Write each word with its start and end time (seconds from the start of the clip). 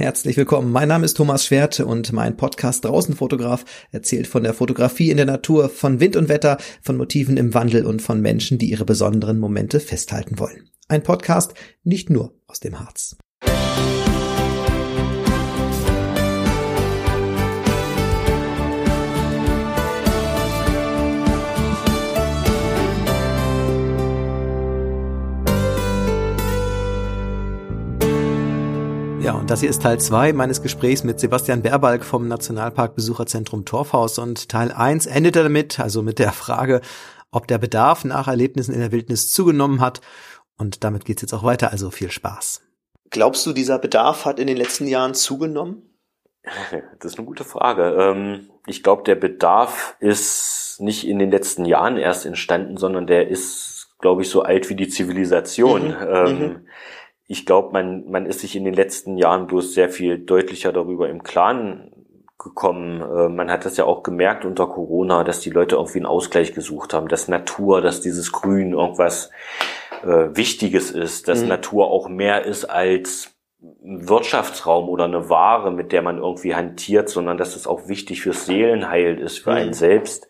Herzlich 0.00 0.38
willkommen. 0.38 0.72
Mein 0.72 0.88
Name 0.88 1.04
ist 1.04 1.18
Thomas 1.18 1.44
Schwert 1.44 1.78
und 1.78 2.10
mein 2.14 2.34
Podcast 2.38 2.86
Draußenfotograf 2.86 3.66
erzählt 3.92 4.26
von 4.26 4.42
der 4.42 4.54
Fotografie 4.54 5.10
in 5.10 5.18
der 5.18 5.26
Natur, 5.26 5.68
von 5.68 6.00
Wind 6.00 6.16
und 6.16 6.30
Wetter, 6.30 6.56
von 6.80 6.96
Motiven 6.96 7.36
im 7.36 7.52
Wandel 7.52 7.84
und 7.84 8.00
von 8.00 8.18
Menschen, 8.18 8.56
die 8.56 8.70
ihre 8.70 8.86
besonderen 8.86 9.38
Momente 9.38 9.78
festhalten 9.78 10.38
wollen. 10.38 10.70
Ein 10.88 11.02
Podcast 11.02 11.52
nicht 11.84 12.08
nur 12.08 12.32
aus 12.46 12.60
dem 12.60 12.80
Harz. 12.80 13.18
Ja, 29.22 29.34
und 29.34 29.50
das 29.50 29.60
hier 29.60 29.68
ist 29.68 29.82
Teil 29.82 30.00
zwei 30.00 30.32
meines 30.32 30.62
Gesprächs 30.62 31.04
mit 31.04 31.20
Sebastian 31.20 31.60
Berbalk 31.60 32.06
vom 32.06 32.26
Nationalpark 32.26 32.94
Besucherzentrum 32.94 33.66
Torfhaus 33.66 34.18
und 34.18 34.48
Teil 34.48 34.72
eins 34.72 35.04
endete 35.04 35.42
damit, 35.42 35.78
also 35.78 36.02
mit 36.02 36.18
der 36.18 36.32
Frage, 36.32 36.80
ob 37.30 37.46
der 37.46 37.58
Bedarf 37.58 38.04
nach 38.04 38.28
Erlebnissen 38.28 38.72
in 38.72 38.80
der 38.80 38.92
Wildnis 38.92 39.30
zugenommen 39.30 39.82
hat. 39.82 40.00
Und 40.56 40.84
damit 40.84 41.04
geht's 41.04 41.20
jetzt 41.20 41.34
auch 41.34 41.44
weiter, 41.44 41.70
also 41.70 41.90
viel 41.90 42.10
Spaß. 42.10 42.62
Glaubst 43.10 43.44
du, 43.44 43.52
dieser 43.52 43.78
Bedarf 43.78 44.24
hat 44.24 44.38
in 44.38 44.46
den 44.46 44.56
letzten 44.56 44.86
Jahren 44.86 45.12
zugenommen? 45.12 45.82
Das 46.98 47.12
ist 47.12 47.18
eine 47.18 47.26
gute 47.26 47.44
Frage. 47.44 47.96
Ähm, 47.98 48.48
ich 48.66 48.82
glaube, 48.82 49.02
der 49.02 49.16
Bedarf 49.16 49.96
ist 50.00 50.78
nicht 50.78 51.06
in 51.06 51.18
den 51.18 51.30
letzten 51.30 51.66
Jahren 51.66 51.98
erst 51.98 52.24
entstanden, 52.24 52.78
sondern 52.78 53.06
der 53.06 53.28
ist, 53.28 53.96
glaube 53.98 54.22
ich, 54.22 54.30
so 54.30 54.42
alt 54.42 54.70
wie 54.70 54.76
die 54.76 54.88
Zivilisation. 54.88 55.88
Mhm. 55.88 55.96
Ähm, 56.08 56.38
mhm 56.38 56.66
ich 57.30 57.46
glaube, 57.46 57.72
man, 57.72 58.10
man 58.10 58.26
ist 58.26 58.40
sich 58.40 58.56
in 58.56 58.64
den 58.64 58.74
letzten 58.74 59.16
Jahren 59.16 59.46
bloß 59.46 59.72
sehr 59.72 59.88
viel 59.88 60.18
deutlicher 60.18 60.72
darüber 60.72 61.08
im 61.08 61.22
Klaren 61.22 61.92
gekommen. 62.40 63.00
Äh, 63.02 63.28
man 63.28 63.52
hat 63.52 63.64
das 63.64 63.76
ja 63.76 63.84
auch 63.84 64.02
gemerkt 64.02 64.44
unter 64.44 64.66
Corona, 64.66 65.22
dass 65.22 65.38
die 65.38 65.50
Leute 65.50 65.76
irgendwie 65.76 65.98
einen 65.98 66.06
Ausgleich 66.06 66.54
gesucht 66.54 66.92
haben, 66.92 67.06
dass 67.06 67.28
Natur, 67.28 67.82
dass 67.82 68.00
dieses 68.00 68.32
Grün 68.32 68.72
irgendwas 68.72 69.30
äh, 70.02 70.34
Wichtiges 70.34 70.90
ist, 70.90 71.28
dass 71.28 71.42
mhm. 71.42 71.50
Natur 71.50 71.86
auch 71.86 72.08
mehr 72.08 72.46
ist 72.46 72.64
als 72.64 73.30
ein 73.62 74.08
Wirtschaftsraum 74.08 74.88
oder 74.88 75.04
eine 75.04 75.28
Ware, 75.30 75.70
mit 75.70 75.92
der 75.92 76.02
man 76.02 76.18
irgendwie 76.18 76.56
hantiert, 76.56 77.08
sondern 77.10 77.38
dass 77.38 77.54
es 77.54 77.68
auch 77.68 77.86
wichtig 77.86 78.22
fürs 78.22 78.46
Seelenheil 78.46 79.20
ist, 79.20 79.38
für 79.38 79.52
mhm. 79.52 79.56
einen 79.56 79.72
selbst. 79.72 80.26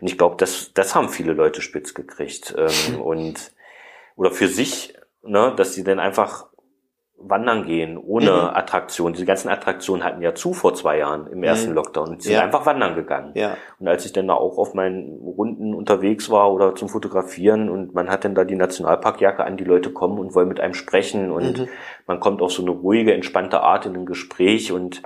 Und 0.00 0.06
ich 0.06 0.16
glaube, 0.16 0.36
das, 0.38 0.70
das 0.74 0.94
haben 0.94 1.08
viele 1.08 1.32
Leute 1.32 1.60
spitz 1.60 1.92
gekriegt. 1.92 2.54
Ähm, 2.56 3.00
und 3.02 3.50
oder 4.14 4.30
für 4.30 4.46
sich 4.46 4.94
ne, 5.26 5.52
dass 5.56 5.74
sie 5.74 5.84
dann 5.84 5.98
einfach 5.98 6.46
wandern 7.18 7.64
gehen 7.64 7.96
ohne 7.96 8.30
mhm. 8.30 8.56
Attraktion. 8.56 9.12
Diese 9.12 9.24
ganzen 9.24 9.48
Attraktionen 9.48 10.04
hatten 10.04 10.20
ja 10.20 10.34
zu 10.34 10.52
vor 10.52 10.74
zwei 10.74 10.98
Jahren 10.98 11.26
im 11.28 11.42
ersten 11.42 11.70
mhm. 11.70 11.76
Lockdown. 11.76 12.08
Und 12.10 12.22
sie 12.22 12.32
ja. 12.32 12.38
sind 12.38 12.46
einfach 12.46 12.66
wandern 12.66 12.94
gegangen. 12.94 13.32
Ja. 13.34 13.56
Und 13.80 13.88
als 13.88 14.04
ich 14.04 14.12
dann 14.12 14.28
da 14.28 14.34
auch 14.34 14.58
auf 14.58 14.74
meinen 14.74 15.18
Runden 15.18 15.74
unterwegs 15.74 16.30
war 16.30 16.52
oder 16.52 16.74
zum 16.74 16.88
Fotografieren 16.88 17.70
und 17.70 17.94
man 17.94 18.10
hat 18.10 18.24
dann 18.24 18.34
da 18.34 18.44
die 18.44 18.54
Nationalparkjacke 18.54 19.44
an, 19.44 19.56
die 19.56 19.64
Leute 19.64 19.90
kommen 19.90 20.18
und 20.18 20.34
wollen 20.34 20.48
mit 20.48 20.60
einem 20.60 20.74
sprechen 20.74 21.30
und 21.30 21.58
mhm. 21.58 21.68
man 22.06 22.20
kommt 22.20 22.42
auf 22.42 22.52
so 22.52 22.62
eine 22.62 22.70
ruhige, 22.70 23.14
entspannte 23.14 23.60
Art 23.62 23.86
in 23.86 23.94
ein 23.94 24.06
Gespräch 24.06 24.72
und 24.72 25.02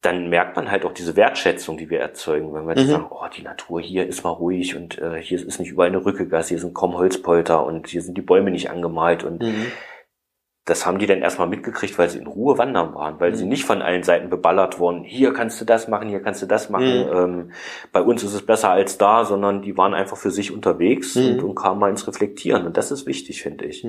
dann 0.00 0.28
merkt 0.28 0.54
man 0.54 0.70
halt 0.70 0.84
auch 0.84 0.92
diese 0.92 1.16
Wertschätzung, 1.16 1.76
die 1.76 1.90
wir 1.90 2.00
erzeugen, 2.00 2.54
wenn 2.54 2.66
wir 2.66 2.80
mhm. 2.80 2.88
sagen, 2.88 3.06
oh, 3.10 3.26
die 3.36 3.42
Natur 3.42 3.80
hier 3.80 4.06
ist 4.06 4.22
mal 4.22 4.30
ruhig 4.30 4.76
und 4.76 4.98
äh, 4.98 5.20
hier 5.20 5.44
ist 5.44 5.58
nicht 5.58 5.72
überall 5.72 5.88
eine 5.88 6.04
Rückegasse, 6.04 6.50
hier 6.50 6.60
sind 6.60 6.74
kaum 6.74 6.96
Holzpolter 6.96 7.66
und 7.66 7.88
hier 7.88 8.02
sind 8.02 8.16
die 8.16 8.22
Bäume 8.22 8.52
nicht 8.52 8.70
angemalt 8.70 9.24
und 9.24 9.42
mhm. 9.42 9.66
das 10.66 10.86
haben 10.86 11.00
die 11.00 11.06
dann 11.06 11.20
erstmal 11.20 11.48
mitgekriegt, 11.48 11.98
weil 11.98 12.08
sie 12.08 12.20
in 12.20 12.28
Ruhe 12.28 12.58
wandern 12.58 12.94
waren, 12.94 13.18
weil 13.18 13.32
mhm. 13.32 13.34
sie 13.34 13.46
nicht 13.46 13.64
von 13.64 13.82
allen 13.82 14.04
Seiten 14.04 14.30
beballert 14.30 14.78
wurden, 14.78 15.02
hier 15.02 15.32
kannst 15.32 15.60
du 15.60 15.64
das 15.64 15.88
machen, 15.88 16.08
hier 16.08 16.22
kannst 16.22 16.42
du 16.42 16.46
das 16.46 16.70
machen, 16.70 17.06
mhm. 17.06 17.16
ähm, 17.16 17.52
bei 17.90 18.00
uns 18.00 18.22
ist 18.22 18.34
es 18.34 18.46
besser 18.46 18.70
als 18.70 18.98
da, 18.98 19.24
sondern 19.24 19.62
die 19.62 19.76
waren 19.76 19.94
einfach 19.94 20.16
für 20.16 20.30
sich 20.30 20.52
unterwegs 20.52 21.16
mhm. 21.16 21.26
und, 21.26 21.42
und 21.42 21.54
kamen 21.56 21.80
mal 21.80 21.90
ins 21.90 22.06
Reflektieren 22.06 22.66
und 22.66 22.76
das 22.76 22.92
ist 22.92 23.06
wichtig, 23.06 23.42
finde 23.42 23.64
ich. 23.64 23.82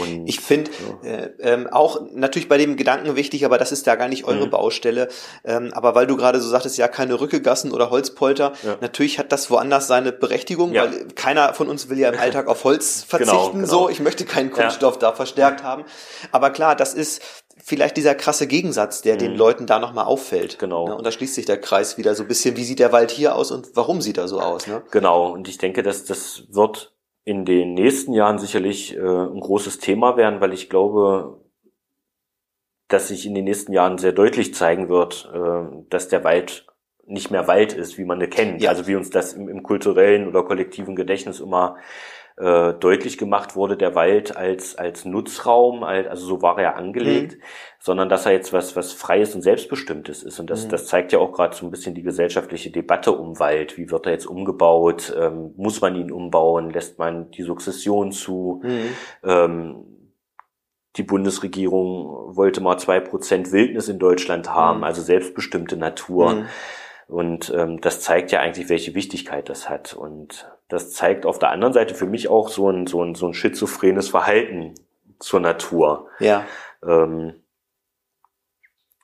Und, 0.00 0.26
ich 0.26 0.40
finde 0.40 0.70
ja. 1.02 1.10
äh, 1.10 1.30
ähm, 1.40 1.66
auch 1.66 2.00
natürlich 2.12 2.48
bei 2.48 2.58
dem 2.58 2.76
Gedanken 2.76 3.16
wichtig, 3.16 3.44
aber 3.44 3.58
das 3.58 3.72
ist 3.72 3.86
ja 3.86 3.94
gar 3.94 4.08
nicht 4.08 4.24
eure 4.24 4.46
mhm. 4.46 4.50
Baustelle. 4.50 5.08
Ähm, 5.44 5.70
aber 5.72 5.94
weil 5.94 6.06
du 6.06 6.16
gerade 6.16 6.40
so 6.40 6.48
sagtest, 6.48 6.78
ja, 6.78 6.88
keine 6.88 7.20
Rückegassen 7.20 7.72
oder 7.72 7.90
Holzpolter, 7.90 8.52
ja. 8.64 8.76
natürlich 8.80 9.18
hat 9.18 9.32
das 9.32 9.50
woanders 9.50 9.86
seine 9.86 10.12
Berechtigung, 10.12 10.72
ja. 10.72 10.84
weil 10.84 11.08
keiner 11.14 11.54
von 11.54 11.68
uns 11.68 11.88
will 11.88 11.98
ja 11.98 12.10
im 12.10 12.18
Alltag 12.18 12.48
auf 12.48 12.64
Holz 12.64 13.06
genau, 13.10 13.18
verzichten. 13.18 13.60
Genau, 13.60 13.66
genau. 13.66 13.66
So, 13.66 13.88
ich 13.88 14.00
möchte 14.00 14.24
keinen 14.24 14.50
Kunststoff 14.50 14.98
da 14.98 15.12
verstärkt 15.12 15.62
haben. 15.62 15.84
Aber 16.32 16.50
klar, 16.50 16.76
das 16.76 16.94
ist 16.94 17.22
vielleicht 17.68 17.96
dieser 17.96 18.14
krasse 18.14 18.46
Gegensatz, 18.46 19.02
der 19.02 19.14
mhm. 19.14 19.18
den 19.18 19.34
Leuten 19.36 19.66
da 19.66 19.78
nochmal 19.78 20.06
auffällt. 20.06 20.58
Genau. 20.58 20.88
Ne? 20.88 20.96
Und 20.96 21.04
da 21.04 21.12
schließt 21.12 21.34
sich 21.34 21.44
der 21.44 21.60
Kreis 21.60 21.98
wieder 21.98 22.14
so 22.14 22.22
ein 22.22 22.28
bisschen, 22.28 22.56
wie 22.56 22.64
sieht 22.64 22.78
der 22.78 22.92
Wald 22.92 23.10
hier 23.10 23.34
aus 23.34 23.50
und 23.50 23.68
warum 23.74 24.00
sieht 24.00 24.18
er 24.18 24.28
so 24.28 24.40
aus? 24.40 24.66
Ne? 24.66 24.82
Genau. 24.90 25.30
Und 25.30 25.48
ich 25.48 25.58
denke, 25.58 25.82
dass 25.82 26.04
das 26.04 26.44
wird 26.48 26.92
in 27.28 27.44
den 27.44 27.74
nächsten 27.74 28.14
Jahren 28.14 28.38
sicherlich 28.38 28.96
äh, 28.96 29.00
ein 29.00 29.40
großes 29.40 29.80
Thema 29.80 30.16
werden, 30.16 30.40
weil 30.40 30.54
ich 30.54 30.70
glaube, 30.70 31.44
dass 32.88 33.08
sich 33.08 33.26
in 33.26 33.34
den 33.34 33.44
nächsten 33.44 33.74
Jahren 33.74 33.98
sehr 33.98 34.12
deutlich 34.12 34.54
zeigen 34.54 34.88
wird, 34.88 35.30
äh, 35.34 35.84
dass 35.90 36.08
der 36.08 36.24
Wald 36.24 36.66
nicht 37.04 37.30
mehr 37.30 37.46
Wald 37.46 37.74
ist, 37.74 37.98
wie 37.98 38.06
man 38.06 38.18
ihn 38.22 38.30
kennt. 38.30 38.62
Ja. 38.62 38.70
Also 38.70 38.86
wie 38.86 38.96
uns 38.96 39.10
das 39.10 39.34
im, 39.34 39.46
im 39.50 39.62
kulturellen 39.62 40.26
oder 40.26 40.42
kollektiven 40.42 40.96
Gedächtnis 40.96 41.40
immer 41.40 41.76
äh, 42.38 42.74
deutlich 42.74 43.18
gemacht 43.18 43.56
wurde, 43.56 43.76
der 43.76 43.94
Wald 43.94 44.36
als, 44.36 44.76
als 44.76 45.04
Nutzraum, 45.04 45.82
als, 45.82 46.06
also 46.06 46.26
so 46.26 46.42
war 46.42 46.58
er 46.58 46.76
angelegt, 46.76 47.34
mhm. 47.34 47.42
sondern 47.80 48.08
dass 48.08 48.26
er 48.26 48.32
jetzt 48.32 48.52
was, 48.52 48.76
was 48.76 48.92
Freies 48.92 49.34
und 49.34 49.42
Selbstbestimmtes 49.42 50.22
ist. 50.22 50.38
Und 50.38 50.48
das, 50.48 50.66
mhm. 50.66 50.68
das 50.70 50.86
zeigt 50.86 51.12
ja 51.12 51.18
auch 51.18 51.32
gerade 51.32 51.56
so 51.56 51.66
ein 51.66 51.70
bisschen 51.70 51.96
die 51.96 52.02
gesellschaftliche 52.02 52.70
Debatte 52.70 53.12
um 53.12 53.40
Wald. 53.40 53.76
Wie 53.76 53.90
wird 53.90 54.06
er 54.06 54.12
jetzt 54.12 54.26
umgebaut? 54.26 55.12
Ähm, 55.18 55.52
muss 55.56 55.80
man 55.80 55.96
ihn 55.96 56.12
umbauen? 56.12 56.70
Lässt 56.70 56.98
man 56.98 57.30
die 57.32 57.42
Sukzession 57.42 58.12
zu? 58.12 58.62
Mhm. 58.62 58.96
Ähm, 59.24 59.84
die 60.96 61.02
Bundesregierung 61.02 62.36
wollte 62.36 62.60
mal 62.60 62.78
zwei 62.78 63.00
Prozent 63.00 63.50
Wildnis 63.50 63.88
in 63.88 63.98
Deutschland 63.98 64.48
haben, 64.54 64.78
mhm. 64.78 64.84
also 64.84 65.02
selbstbestimmte 65.02 65.76
Natur. 65.76 66.34
Mhm. 66.34 66.46
Und 67.08 67.52
ähm, 67.56 67.80
das 67.80 68.00
zeigt 68.00 68.30
ja 68.30 68.40
eigentlich, 68.40 68.68
welche 68.68 68.94
Wichtigkeit 68.94 69.48
das 69.48 69.68
hat. 69.68 69.94
Und 69.94 70.46
das 70.68 70.92
zeigt 70.92 71.26
auf 71.26 71.38
der 71.38 71.50
anderen 71.50 71.72
Seite 71.72 71.94
für 71.94 72.06
mich 72.06 72.28
auch 72.28 72.48
so 72.48 72.70
ein, 72.70 72.86
so 72.86 73.02
ein, 73.02 73.14
so 73.14 73.26
ein 73.26 73.34
schizophrenes 73.34 74.08
Verhalten 74.08 74.74
zur 75.18 75.40
Natur. 75.40 76.08
Ja. 76.20 76.44
Ähm, 76.86 77.34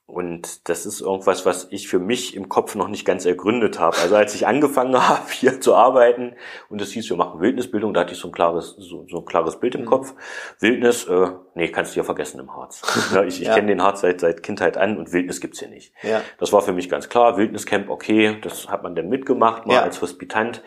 und 0.07 0.69
das 0.69 0.85
ist 0.85 1.01
irgendwas, 1.01 1.47
was 1.47 1.67
ich 1.71 1.89
für 1.89 1.99
mich 1.99 2.37
im 2.37 2.51
Kopf 2.51 2.75
noch 2.75 2.89
nicht 2.89 3.07
ganz 3.07 3.25
ergründet 3.25 3.81
habe. 3.81 3.97
Also 3.97 4.15
als 4.15 4.35
ich 4.35 4.47
angefangen 4.47 4.95
habe, 5.09 5.31
hier 5.31 5.61
zu 5.63 5.75
arbeiten 5.75 6.37
und 6.69 6.83
es 6.83 6.93
hieß, 6.93 7.09
wir 7.09 7.17
machen 7.17 7.41
Wildnisbildung, 7.41 7.95
da 7.95 8.03
hatte 8.03 8.13
ich 8.13 8.19
so 8.19 8.29
ein 8.29 8.33
klares, 8.33 8.77
so, 8.79 9.07
so 9.09 9.19
ein 9.19 9.25
klares 9.25 9.59
Bild 9.59 9.75
im 9.75 9.83
mhm. 9.83 9.87
Kopf. 9.87 10.15
Wildnis, 10.61 11.07
äh, 11.07 11.29
nee, 11.55 11.69
kannst 11.69 11.95
du 11.95 12.01
ja 12.01 12.05
vergessen 12.05 12.39
im 12.39 12.55
Harz. 12.55 12.83
ich 13.27 13.41
ich 13.41 13.49
ja. 13.49 13.55
kenne 13.55 13.69
den 13.69 13.83
Harz 13.83 14.03
seit, 14.03 14.21
seit 14.21 14.43
Kindheit 14.43 14.77
an 14.77 14.99
und 14.99 15.13
Wildnis 15.15 15.41
gibt's 15.41 15.61
hier 15.61 15.69
nicht. 15.69 15.95
Ja. 16.03 16.21
Das 16.39 16.53
war 16.53 16.61
für 16.61 16.73
mich 16.73 16.91
ganz 16.91 17.09
klar. 17.09 17.39
Wildniscamp, 17.39 17.89
okay, 17.89 18.37
das 18.43 18.69
hat 18.69 18.83
man 18.83 18.95
dann 18.95 19.09
mitgemacht, 19.09 19.67
mal 19.67 19.75
ja. 19.75 19.83
als 19.83 20.03
Hospitant 20.03 20.63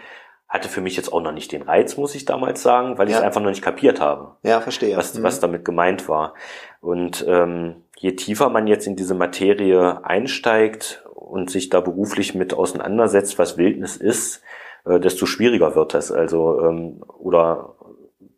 hatte 0.47 0.69
für 0.69 0.81
mich 0.81 0.95
jetzt 0.95 1.11
auch 1.11 1.21
noch 1.21 1.33
nicht 1.33 1.51
den 1.51 1.61
Reiz, 1.61 1.97
muss 1.97 2.15
ich 2.15 2.25
damals 2.25 2.61
sagen, 2.63 2.97
weil 2.97 3.07
ja. 3.07 3.15
ich 3.15 3.19
es 3.19 3.23
einfach 3.23 3.41
noch 3.41 3.49
nicht 3.49 3.61
kapiert 3.61 3.99
habe. 3.99 4.35
Ja, 4.43 4.61
verstehe. 4.61 4.95
Was, 4.95 5.13
mhm. 5.13 5.23
was 5.23 5.39
damit 5.39 5.65
gemeint 5.65 6.07
war. 6.07 6.33
Und 6.79 7.25
ähm, 7.27 7.83
je 7.97 8.13
tiefer 8.13 8.49
man 8.49 8.67
jetzt 8.67 8.87
in 8.87 8.95
diese 8.95 9.13
Materie 9.13 10.05
einsteigt 10.05 11.03
und 11.13 11.49
sich 11.49 11.69
da 11.69 11.81
beruflich 11.81 12.33
mit 12.33 12.53
auseinandersetzt, 12.53 13.37
was 13.39 13.57
Wildnis 13.57 13.97
ist, 13.97 14.41
äh, 14.85 14.99
desto 14.99 15.25
schwieriger 15.25 15.75
wird 15.75 15.93
das. 15.93 16.11
Also 16.11 16.61
ähm, 16.61 17.03
oder 17.19 17.75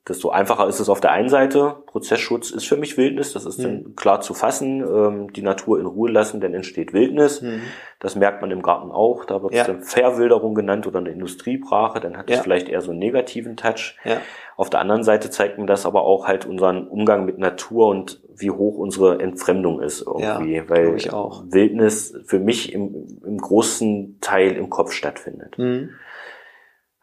desto 0.09 0.29
einfacher 0.29 0.67
ist 0.67 0.79
es 0.79 0.89
auf 0.89 0.99
der 0.99 1.11
einen 1.11 1.29
Seite. 1.29 1.77
Prozessschutz 1.85 2.49
ist 2.49 2.67
für 2.67 2.77
mich 2.77 2.97
Wildnis, 2.97 3.33
das 3.33 3.45
ist 3.45 3.59
mhm. 3.59 3.95
klar 3.95 4.21
zu 4.21 4.33
fassen. 4.33 4.81
Ähm, 4.81 5.33
die 5.33 5.41
Natur 5.41 5.79
in 5.79 5.85
Ruhe 5.85 6.09
lassen, 6.09 6.41
dann 6.41 6.53
entsteht 6.53 6.93
Wildnis. 6.93 7.41
Mhm. 7.41 7.61
Das 7.99 8.15
merkt 8.15 8.41
man 8.41 8.49
im 8.49 8.61
Garten 8.61 8.91
auch. 8.91 9.25
Da 9.25 9.43
wird 9.43 9.53
es 9.53 9.65
dann 9.65 9.83
Verwilderung 9.83 10.55
genannt 10.55 10.87
oder 10.87 10.99
eine 10.99 11.09
Industriebrache. 11.09 11.99
Dann 11.99 12.17
hat 12.17 12.29
es 12.29 12.37
ja. 12.37 12.41
vielleicht 12.41 12.69
eher 12.69 12.81
so 12.81 12.91
einen 12.91 12.99
negativen 12.99 13.55
Touch. 13.55 13.97
Ja. 14.03 14.17
Auf 14.57 14.69
der 14.69 14.79
anderen 14.79 15.03
Seite 15.03 15.29
zeigt 15.29 15.57
mir 15.57 15.65
das 15.65 15.85
aber 15.85 16.03
auch 16.03 16.27
halt 16.27 16.45
unseren 16.45 16.87
Umgang 16.87 17.25
mit 17.25 17.37
Natur 17.37 17.87
und 17.87 18.21
wie 18.35 18.51
hoch 18.51 18.77
unsere 18.77 19.19
Entfremdung 19.19 19.81
ist 19.81 20.01
irgendwie. 20.01 20.55
Ja, 20.55 20.69
Weil 20.69 20.95
Wildnis 20.95 22.17
für 22.25 22.39
mich 22.39 22.73
im, 22.73 23.21
im 23.25 23.37
großen 23.37 24.17
Teil 24.21 24.55
im 24.55 24.69
Kopf 24.69 24.91
stattfindet. 24.91 25.57
Mhm. 25.57 25.91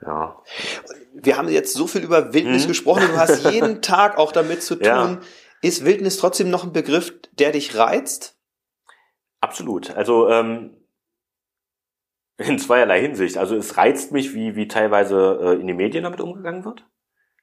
Ja. 0.04 0.36
Wir 1.22 1.36
haben 1.36 1.48
jetzt 1.48 1.74
so 1.74 1.86
viel 1.86 2.02
über 2.02 2.32
Wildnis 2.34 2.62
hm. 2.62 2.68
gesprochen. 2.68 3.04
Du 3.08 3.16
hast 3.16 3.50
jeden 3.50 3.82
Tag 3.82 4.18
auch 4.18 4.32
damit 4.32 4.62
zu 4.62 4.76
tun. 4.76 4.84
Ja. 4.84 5.20
Ist 5.62 5.84
Wildnis 5.84 6.18
trotzdem 6.18 6.50
noch 6.50 6.64
ein 6.64 6.72
Begriff, 6.72 7.12
der 7.32 7.52
dich 7.52 7.76
reizt? 7.76 8.36
Absolut. 9.40 9.90
Also 9.90 10.28
ähm, 10.28 10.76
in 12.38 12.58
zweierlei 12.58 13.00
Hinsicht. 13.00 13.38
Also 13.38 13.56
es 13.56 13.76
reizt 13.76 14.12
mich, 14.12 14.34
wie, 14.34 14.56
wie 14.56 14.68
teilweise 14.68 15.38
äh, 15.42 15.60
in 15.60 15.66
den 15.66 15.76
Medien 15.76 16.04
damit 16.04 16.20
umgegangen 16.20 16.64
wird. 16.64 16.86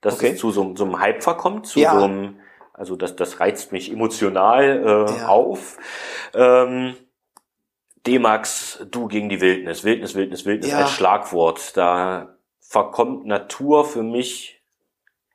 Dass 0.02 0.16
okay. 0.16 0.32
es 0.32 0.40
zu 0.40 0.52
so, 0.52 0.76
so 0.76 0.86
einem 0.86 1.00
Hype 1.00 1.24
verkommt, 1.24 1.66
zu 1.66 1.80
ja. 1.80 1.98
so 1.98 2.04
einem 2.04 2.40
Also 2.74 2.96
das, 2.96 3.16
das 3.16 3.40
reizt 3.40 3.72
mich 3.72 3.92
emotional 3.92 5.08
äh, 5.10 5.18
ja. 5.18 5.28
auf. 5.28 5.78
Ähm, 6.34 6.96
D-Max, 8.06 8.86
du 8.92 9.08
gegen 9.08 9.30
die 9.30 9.42
Wildnis. 9.42 9.84
Wildnis, 9.84 10.14
Wildnis, 10.14 10.46
Wildnis 10.46 10.72
ja. 10.72 10.80
als 10.80 10.92
Schlagwort. 10.92 11.76
Da 11.78 12.38
verkommt 12.68 13.26
Natur 13.26 13.86
für 13.86 14.04
mich 14.04 14.62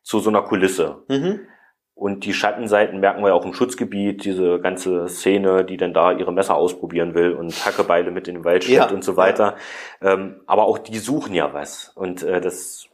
zu 0.03 0.21
so 0.21 0.31
einer 0.31 0.43
Kulisse. 0.43 1.05
Mhm. 1.09 1.41
Und 1.95 2.25
die 2.25 2.33
Schattenseiten 2.33 3.01
merken 3.01 3.23
wir 3.23 3.29
ja 3.29 3.35
auch 3.35 3.45
im 3.45 3.53
Schutzgebiet, 3.53 4.25
diese 4.25 4.61
ganze 4.61 5.09
Szene, 5.09 5.65
die 5.65 5.77
dann 5.77 5.93
da 5.93 6.13
ihre 6.13 6.33
Messer 6.33 6.55
ausprobieren 6.55 7.15
will 7.15 7.33
und 7.33 7.53
Hackebeile 7.67 8.13
mit 8.13 8.29
in 8.29 8.37
den 8.37 8.45
Wald 8.45 8.65
schleppt 8.65 8.91
ja, 8.91 8.95
und 8.95 9.03
so 9.03 9.17
weiter. 9.17 9.57
Ähm, 10.01 10.41
aber 10.47 10.67
auch 10.67 10.79
die 10.79 10.99
suchen 10.99 11.35
ja 11.35 11.53
was. 11.53 11.91
Und 11.97 12.23
äh, 12.23 12.41
das 12.41 12.87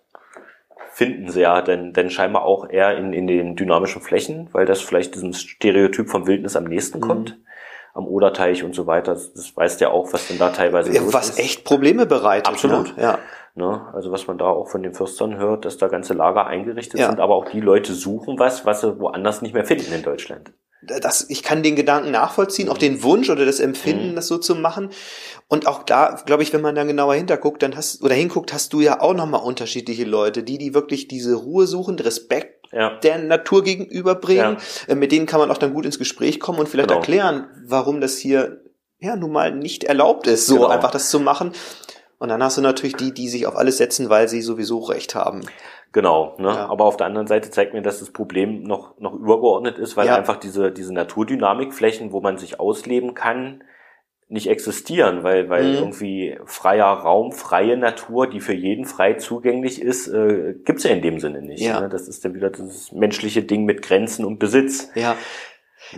finden 0.91 1.29
sie 1.29 1.43
ja 1.43 1.61
denn, 1.61 1.93
denn 1.93 2.09
scheinbar 2.09 2.45
auch 2.45 2.69
eher 2.71 2.97
in, 2.97 3.13
in 3.13 3.27
den 3.27 3.57
dynamischen 3.57 4.01
Flächen, 4.01 4.49
weil 4.53 4.65
das 4.65 4.81
vielleicht 4.81 5.15
diesem 5.15 5.35
Stereotyp 5.35 6.09
vom 6.09 6.27
Wildnis 6.27 6.57
am 6.57 6.65
nächsten 6.65 6.99
mhm. 6.99 7.03
kommt 7.03 7.39
am 7.95 8.09
Oderteich 8.09 8.65
und 8.65 8.75
so 8.75 8.87
weiter. 8.87 9.13
Das 9.13 9.53
weißt 9.55 9.81
ja 9.81 9.91
auch, 9.91 10.13
was 10.13 10.29
denn 10.29 10.39
da 10.39 10.51
teilweise 10.51 10.93
ja, 10.93 11.01
Was 11.13 11.31
ist. 11.31 11.39
echt 11.39 11.65
Probleme 11.65 12.07
bereitet. 12.07 12.49
Absolut. 12.49 12.97
Ne? 12.97 13.03
Ja. 13.03 13.19
Ne? 13.55 13.87
Also 13.93 14.11
was 14.11 14.27
man 14.27 14.39
da 14.39 14.47
auch 14.47 14.69
von 14.69 14.83
den 14.83 14.95
Fürstern 14.95 15.37
hört, 15.39 15.65
dass 15.65 15.79
da 15.79 15.87
ganze 15.87 16.13
Lager 16.13 16.47
eingerichtet 16.47 16.99
ja. 16.99 17.09
sind, 17.09 17.21
aber 17.21 17.37
auch 17.37 17.49
die 17.49 17.61
Leute 17.61 17.95
suchen 17.95 18.39
was, 18.39 18.67
was 18.67 18.81
sie 18.81 18.99
woanders 18.99 19.43
nicht 19.43 19.55
mehr 19.55 19.65
finden 19.65 19.93
in 19.93 20.03
Deutschland. 20.03 20.53
Das, 20.83 21.31
ich 21.31 21.43
kann 21.43 21.63
den 21.63 21.77
Gedanken 21.77 22.11
nachvollziehen, 22.11 22.69
auch 22.69 22.77
den 22.77 23.03
Wunsch 23.03 23.31
oder 23.31 23.47
das 23.47 23.59
Empfinden, 23.59 24.11
mhm. 24.11 24.17
das 24.17 24.27
so 24.27 24.37
zu 24.37 24.55
machen. 24.55 24.91
Und 25.49 25.67
auch 25.67 25.83
da, 25.85 26.21
glaube 26.27 26.43
ich, 26.43 26.53
wenn 26.53 26.61
man 26.61 26.75
dann 26.75 26.89
genauer 26.89 27.15
hinterguckt, 27.15 27.63
dann 27.63 27.77
hast 27.77 28.03
oder 28.03 28.15
hinguckt, 28.15 28.53
hast 28.53 28.73
du 28.73 28.81
ja 28.81 29.01
auch 29.01 29.15
nochmal 29.15 29.43
unterschiedliche 29.43 30.05
Leute, 30.05 30.43
die, 30.43 30.59
die 30.59 30.75
wirklich 30.75 31.09
diese 31.09 31.37
Ruhe 31.37 31.67
suchen, 31.67 31.99
Respekt 31.99 32.67
ja. 32.73 32.99
der 32.99 33.19
Natur 33.19 33.63
gegenüberbringen. 33.63 34.57
Ja. 34.89 34.93
Äh, 34.93 34.95
mit 34.97 35.13
denen 35.13 35.27
kann 35.27 35.41
man 35.41 35.51
auch 35.51 35.59
dann 35.59 35.73
gut 35.73 35.87
ins 35.87 35.99
Gespräch 35.99 36.41
kommen 36.41 36.59
und 36.59 36.69
vielleicht 36.69 36.89
genau. 36.89 37.01
erklären, 37.01 37.47
warum 37.65 38.01
das 38.01 38.19
hier 38.19 38.61
ja 38.99 39.17
nun 39.17 39.33
mal 39.33 39.55
nicht 39.55 39.85
erlaubt 39.85 40.27
ist, 40.27 40.47
so 40.47 40.57
genau. 40.57 40.69
einfach 40.69 40.91
das 40.91 41.09
zu 41.09 41.21
machen. 41.21 41.53
Und 42.19 42.29
dann 42.29 42.43
hast 42.43 42.57
du 42.57 42.63
natürlich 42.63 42.97
die, 42.97 43.13
die 43.13 43.29
sich 43.29 43.47
auf 43.47 43.57
alles 43.57 43.79
setzen, 43.79 44.09
weil 44.09 44.29
sie 44.29 44.41
sowieso 44.41 44.81
Recht 44.81 45.15
haben. 45.15 45.43
Genau, 45.93 46.35
ne? 46.39 46.49
Ja. 46.49 46.67
aber 46.67 46.87
auf 46.87 46.97
der 46.97 47.07
anderen 47.07 47.29
Seite 47.29 47.51
zeigt 47.51 47.73
mir, 47.73 47.81
dass 47.81 48.01
das 48.01 48.11
Problem 48.11 48.65
noch, 48.65 48.99
noch 48.99 49.15
übergeordnet 49.15 49.79
ist, 49.79 49.97
weil 49.97 50.09
ja. 50.09 50.17
einfach 50.17 50.39
diese, 50.39 50.73
diese 50.73 50.93
Naturdynamikflächen, 50.93 52.11
wo 52.11 52.21
man 52.21 52.37
sich 52.37 52.59
ausleben 52.59 53.15
kann, 53.15 53.63
nicht 54.29 54.49
existieren, 54.49 55.23
weil, 55.23 55.49
weil 55.51 55.65
mhm. 55.65 55.75
irgendwie 55.75 56.39
freier 56.47 56.87
Raum, 56.87 57.31
freie 57.31 57.77
Natur, 57.77 58.29
die 58.29 58.41
für 58.41 58.55
jeden 58.55 58.87
frei 58.87 59.15
zugänglich 59.15 59.81
ist, 59.81 60.09
äh, 60.09 60.55
gibt's 60.65 60.83
ja 60.83 60.91
in 60.91 61.03
dem 61.03 61.21
Sinne 61.21 61.43
nicht. 61.43 61.63
Ja. 61.63 61.81
Ne? 61.81 61.89
Das 61.89 62.09
ist 62.09 62.25
dann 62.25 62.35
wieder 62.35 62.51
das 62.51 62.91
menschliche 62.91 63.45
Ding 63.45 63.65
mit 63.65 63.83
Grenzen 63.83 64.25
und 64.25 64.39
Besitz. 64.39 64.91
Ja. 64.97 65.15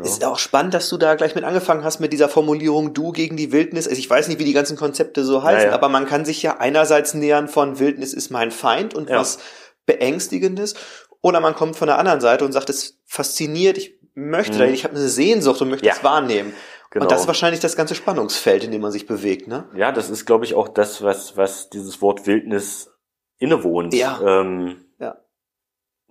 Es 0.00 0.10
ist 0.10 0.24
auch 0.24 0.38
spannend, 0.38 0.74
dass 0.74 0.88
du 0.88 0.96
da 0.96 1.14
gleich 1.14 1.34
mit 1.34 1.44
angefangen 1.44 1.84
hast 1.84 2.00
mit 2.00 2.12
dieser 2.12 2.28
Formulierung 2.28 2.92
du 2.92 3.12
gegen 3.12 3.36
die 3.36 3.52
Wildnis. 3.52 3.88
Also 3.88 3.98
ich 3.98 4.10
weiß 4.10 4.28
nicht, 4.28 4.38
wie 4.38 4.44
die 4.44 4.52
ganzen 4.52 4.76
Konzepte 4.76 5.24
so 5.24 5.42
heißen, 5.42 5.62
ja, 5.62 5.68
ja. 5.68 5.74
aber 5.74 5.88
man 5.88 6.06
kann 6.06 6.24
sich 6.24 6.42
ja 6.42 6.58
einerseits 6.58 7.14
nähern 7.14 7.48
von 7.48 7.78
Wildnis 7.78 8.12
ist 8.12 8.30
mein 8.30 8.50
Feind 8.50 8.94
und 8.94 9.10
ja. 9.10 9.18
was 9.18 9.38
Beängstigendes 9.86 10.74
oder 11.22 11.40
man 11.40 11.54
kommt 11.54 11.76
von 11.76 11.88
der 11.88 11.98
anderen 11.98 12.20
Seite 12.20 12.44
und 12.44 12.52
sagt, 12.52 12.70
es 12.70 13.00
fasziniert, 13.06 13.78
ich 13.78 13.98
möchte, 14.14 14.66
mhm. 14.66 14.74
ich 14.74 14.84
habe 14.84 14.94
eine 14.94 15.08
Sehnsucht 15.08 15.60
und 15.62 15.70
möchte 15.70 15.88
es 15.88 16.04
wahrnehmen. 16.04 16.54
Genau. 16.90 17.04
Und 17.04 17.12
das 17.12 17.22
ist 17.22 17.26
wahrscheinlich 17.26 17.60
das 17.60 17.76
ganze 17.76 17.94
Spannungsfeld, 17.94 18.64
in 18.64 18.70
dem 18.70 18.80
man 18.80 18.92
sich 18.92 19.06
bewegt, 19.06 19.48
ne? 19.48 19.68
Ja, 19.74 19.92
das 19.92 20.08
ist, 20.08 20.24
glaube 20.24 20.44
ich, 20.44 20.54
auch 20.54 20.68
das, 20.68 21.02
was, 21.02 21.36
was 21.36 21.68
dieses 21.68 22.00
Wort 22.00 22.26
Wildnis 22.26 22.90
innewohnt. 23.38 23.92
Ja. 23.92 24.20
Ähm. 24.24 24.85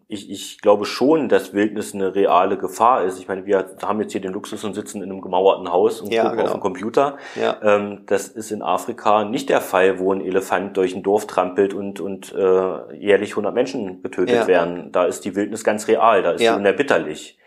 Ich, 0.08 0.30
ich 0.30 0.62
glaube 0.62 0.86
schon, 0.86 1.30
dass 1.30 1.54
Wildnis 1.54 1.96
eine 1.96 2.14
reale 2.14 2.58
Gefahr 2.58 3.04
ist. 3.04 3.20
Ich 3.20 3.28
meine, 3.28 3.46
wir 3.46 3.76
haben 3.82 4.00
jetzt 4.02 4.12
hier 4.12 4.22
den 4.22 4.34
Luxus 4.34 4.64
und 4.64 4.76
sitzen 4.76 5.02
in 5.02 5.12
einem 5.12 5.22
gemauerten 5.22 5.72
Haus 5.72 6.00
und 6.00 6.14
ja, 6.14 6.24
gucken 6.24 6.38
genau. 6.38 6.50
auf 6.50 6.58
den 6.58 6.62
Computer. 6.62 7.18
Ja. 7.36 7.60
Ähm, 7.64 8.04
das 8.06 8.28
ist 8.28 8.52
in 8.52 8.62
Afrika 8.62 9.24
nicht 9.26 9.50
der 9.50 9.62
Fall, 9.62 9.98
wo 9.98 10.14
ein 10.14 10.22
Elefant 10.22 10.78
durch 10.78 10.96
ein 10.96 11.02
Dorf 11.02 11.26
trampelt 11.26 11.74
und, 11.74 12.00
und 12.00 12.34
äh, 12.34 12.96
jährlich 12.96 13.32
100 13.32 13.54
Menschen 13.54 14.04
getötet 14.04 14.36
ja. 14.36 14.48
werden. 14.48 14.92
Da 14.92 15.06
ist 15.06 15.26
die 15.26 15.36
Wildnis 15.36 15.64
ganz 15.64 15.88
real, 15.88 16.22
da 16.22 16.32
ist 16.34 16.42
sie 16.42 16.50
unerbitterlich. 16.50 17.40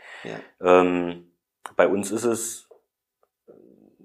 Ähm, 0.60 1.30
bei 1.76 1.86
uns 1.86 2.10
ist 2.10 2.24
es 2.24 2.68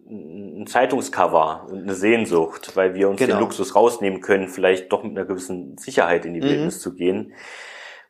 ein 0.07 0.67
Zeitungscover 0.67 1.67
und 1.69 1.83
eine 1.83 1.95
Sehnsucht, 1.95 2.75
weil 2.75 2.93
wir 2.93 3.09
uns 3.09 3.19
genau. 3.19 3.35
den 3.35 3.39
Luxus 3.39 3.75
rausnehmen 3.75 4.21
können, 4.21 4.47
vielleicht 4.47 4.91
doch 4.91 5.03
mit 5.03 5.17
einer 5.17 5.25
gewissen 5.25 5.77
Sicherheit 5.77 6.25
in 6.25 6.33
die 6.33 6.41
mhm. 6.41 6.45
Wildnis 6.45 6.79
zu 6.81 6.93
gehen. 6.93 7.33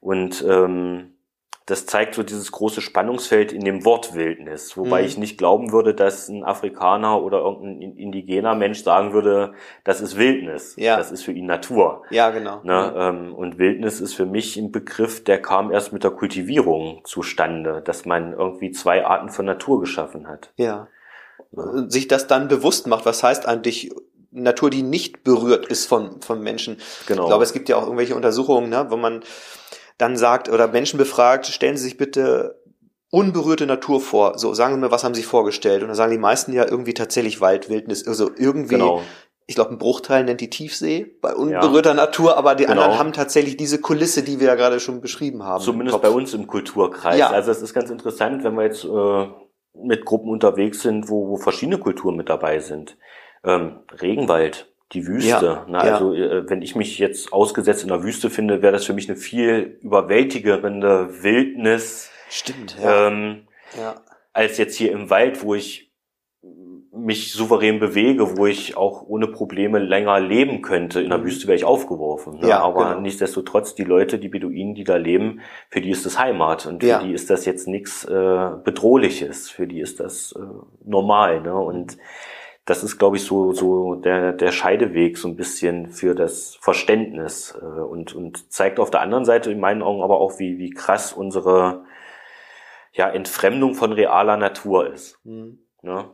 Und 0.03 0.43
ähm, 0.47 1.13
das 1.65 1.85
zeigt 1.85 2.15
so 2.15 2.23
dieses 2.23 2.51
große 2.51 2.81
Spannungsfeld 2.81 3.53
in 3.53 3.63
dem 3.63 3.85
Wort 3.85 4.15
Wildnis, 4.15 4.75
wobei 4.75 5.01
mhm. 5.01 5.07
ich 5.07 5.17
nicht 5.17 5.37
glauben 5.37 5.71
würde, 5.71 5.93
dass 5.95 6.27
ein 6.27 6.43
Afrikaner 6.43 7.23
oder 7.23 7.39
irgendein 7.39 7.95
indigener 7.95 8.53
Mensch 8.53 8.83
sagen 8.83 9.13
würde, 9.13 9.53
das 9.85 10.01
ist 10.01 10.17
Wildnis, 10.17 10.75
ja. 10.75 10.97
das 10.97 11.11
ist 11.13 11.23
für 11.23 11.31
ihn 11.31 11.45
Natur. 11.45 12.03
Ja, 12.09 12.31
genau. 12.31 12.59
Ne? 12.63 13.13
Mhm. 13.13 13.33
Und 13.33 13.59
Wildnis 13.59 14.01
ist 14.01 14.13
für 14.13 14.25
mich 14.25 14.57
ein 14.57 14.73
Begriff, 14.73 15.23
der 15.23 15.41
kam 15.41 15.71
erst 15.71 15.93
mit 15.93 16.03
der 16.03 16.11
Kultivierung 16.11 16.99
zustande, 17.05 17.81
dass 17.81 18.05
man 18.05 18.33
irgendwie 18.33 18.71
zwei 18.71 19.05
Arten 19.05 19.29
von 19.29 19.45
Natur 19.45 19.79
geschaffen 19.79 20.27
hat. 20.27 20.51
Ja 20.57 20.89
sich 21.87 22.07
das 22.07 22.27
dann 22.27 22.47
bewusst 22.47 22.87
macht, 22.87 23.05
was 23.05 23.23
heißt 23.23 23.47
eigentlich 23.47 23.91
Natur, 24.31 24.69
die 24.71 24.81
nicht 24.81 25.23
berührt 25.23 25.67
ist 25.67 25.85
von, 25.85 26.21
von 26.21 26.41
Menschen. 26.41 26.77
Genau. 27.05 27.23
Ich 27.23 27.27
glaube, 27.27 27.43
es 27.43 27.53
gibt 27.53 27.69
ja 27.69 27.77
auch 27.77 27.83
irgendwelche 27.83 28.15
Untersuchungen, 28.15 28.69
ne, 28.69 28.87
wo 28.89 28.97
man 28.97 29.23
dann 29.97 30.17
sagt 30.17 30.49
oder 30.49 30.67
Menschen 30.67 30.97
befragt, 30.97 31.47
stellen 31.47 31.77
Sie 31.77 31.83
sich 31.83 31.97
bitte 31.97 32.61
unberührte 33.13 33.67
Natur 33.67 34.01
vor. 34.01 34.39
So, 34.39 34.53
sagen 34.53 34.73
Sie 34.73 34.79
mir, 34.79 34.91
was 34.91 35.03
haben 35.03 35.13
Sie 35.13 35.23
vorgestellt? 35.23 35.83
Und 35.83 35.89
dann 35.89 35.95
sagen 35.95 36.11
die 36.11 36.17
meisten 36.17 36.51
ja 36.51 36.65
irgendwie 36.65 36.95
tatsächlich 36.95 37.41
Wald, 37.41 37.69
Wildnis, 37.69 38.07
also 38.07 38.31
irgendwie, 38.35 38.75
genau. 38.75 39.01
ich 39.45 39.53
glaube, 39.53 39.69
ein 39.69 39.77
Bruchteil 39.77 40.23
nennt 40.23 40.41
die 40.41 40.49
Tiefsee 40.49 41.15
bei 41.21 41.35
unberührter 41.35 41.91
ja. 41.91 41.95
Natur, 41.95 42.37
aber 42.37 42.55
die 42.55 42.65
genau. 42.65 42.81
anderen 42.81 42.97
haben 42.99 43.13
tatsächlich 43.13 43.55
diese 43.55 43.79
Kulisse, 43.79 44.23
die 44.23 44.39
wir 44.39 44.47
ja 44.47 44.55
gerade 44.55 44.79
schon 44.79 44.99
beschrieben 44.99 45.43
haben. 45.43 45.63
Zumindest 45.63 46.01
bei 46.01 46.09
uns 46.09 46.33
im 46.33 46.47
Kulturkreis. 46.47 47.19
Ja. 47.19 47.29
Also 47.29 47.51
es 47.51 47.61
ist 47.61 47.75
ganz 47.75 47.91
interessant, 47.91 48.43
wenn 48.43 48.55
wir 48.55 48.63
jetzt 48.63 48.83
äh, 48.83 49.27
mit 49.75 50.05
Gruppen 50.05 50.29
unterwegs 50.29 50.81
sind, 50.81 51.07
wo, 51.07 51.29
wo 51.29 51.37
verschiedene 51.37 51.77
Kulturen 51.77 52.15
mit 52.15 52.29
dabei 52.29 52.59
sind. 52.59 52.97
Ähm, 53.43 53.81
Regenwald, 54.01 54.72
die 54.93 55.07
Wüste. 55.07 55.63
Ja? 55.67 55.77
Also 55.77 56.13
ja. 56.13 56.25
äh, 56.25 56.49
wenn 56.49 56.61
ich 56.61 56.75
mich 56.75 56.99
jetzt 56.99 57.33
ausgesetzt 57.33 57.83
in 57.83 57.89
der 57.89 58.03
Wüste 58.03 58.29
finde, 58.29 58.61
wäre 58.61 58.73
das 58.73 58.85
für 58.85 58.93
mich 58.93 59.09
eine 59.09 59.17
viel 59.17 59.77
überwältigende 59.81 61.23
Wildnis. 61.23 62.11
Stimmt, 62.29 62.77
ja. 62.81 63.07
Ähm, 63.07 63.47
ja. 63.77 63.95
Als 64.33 64.57
jetzt 64.57 64.75
hier 64.75 64.91
im 64.91 65.09
Wald, 65.09 65.43
wo 65.43 65.55
ich 65.55 65.93
mich 66.95 67.33
souverän 67.33 67.79
bewege, 67.79 68.37
wo 68.37 68.45
ich 68.45 68.77
auch 68.77 69.01
ohne 69.07 69.27
Probleme 69.27 69.79
länger 69.79 70.19
leben 70.19 70.61
könnte. 70.61 71.01
In 71.01 71.09
der 71.09 71.17
mhm. 71.17 71.25
Wüste 71.25 71.47
wäre 71.47 71.55
ich 71.55 71.65
aufgeworfen. 71.65 72.39
Ne? 72.39 72.49
Ja, 72.49 72.61
Aber 72.61 72.89
genau. 72.89 73.01
nichtsdestotrotz, 73.01 73.73
die 73.73 73.83
Leute, 73.83 74.19
die 74.19 74.29
Beduinen, 74.29 74.75
die 74.75 74.83
da 74.83 74.97
leben, 74.97 75.41
für 75.69 75.81
die 75.81 75.89
ist 75.89 76.05
das 76.05 76.19
Heimat 76.19 76.67
und 76.67 76.83
für 76.83 76.89
ja. 76.89 77.03
die 77.03 77.11
ist 77.11 77.31
das 77.31 77.45
jetzt 77.45 77.67
nichts 77.67 78.05
äh, 78.05 78.49
Bedrohliches. 78.63 79.49
Für 79.49 79.65
die 79.65 79.79
ist 79.79 79.99
das 79.99 80.33
äh, 80.37 80.39
normal. 80.85 81.41
Ne? 81.41 81.55
Und 81.55 81.97
das 82.65 82.83
ist, 82.83 82.97
glaube 82.97 83.17
ich, 83.17 83.23
so, 83.23 83.51
so 83.51 83.95
der, 83.95 84.31
der 84.31 84.51
Scheideweg 84.51 85.17
so 85.17 85.27
ein 85.27 85.35
bisschen 85.35 85.89
für 85.89 86.15
das 86.15 86.57
Verständnis 86.61 87.57
äh, 87.61 87.65
und, 87.65 88.15
und 88.15 88.51
zeigt 88.51 88.79
auf 88.79 88.89
der 88.89 89.01
anderen 89.01 89.25
Seite 89.25 89.51
in 89.51 89.59
meinen 89.59 89.81
Augen 89.81 90.01
aber 90.01 90.19
auch, 90.19 90.39
wie, 90.39 90.57
wie 90.57 90.69
krass 90.69 91.11
unsere 91.11 91.83
ja, 92.93 93.09
Entfremdung 93.09 93.73
von 93.73 93.91
realer 93.91 94.37
Natur 94.37 94.87
ist. 94.93 95.19
Mhm. 95.25 95.59
Ne? 95.81 96.09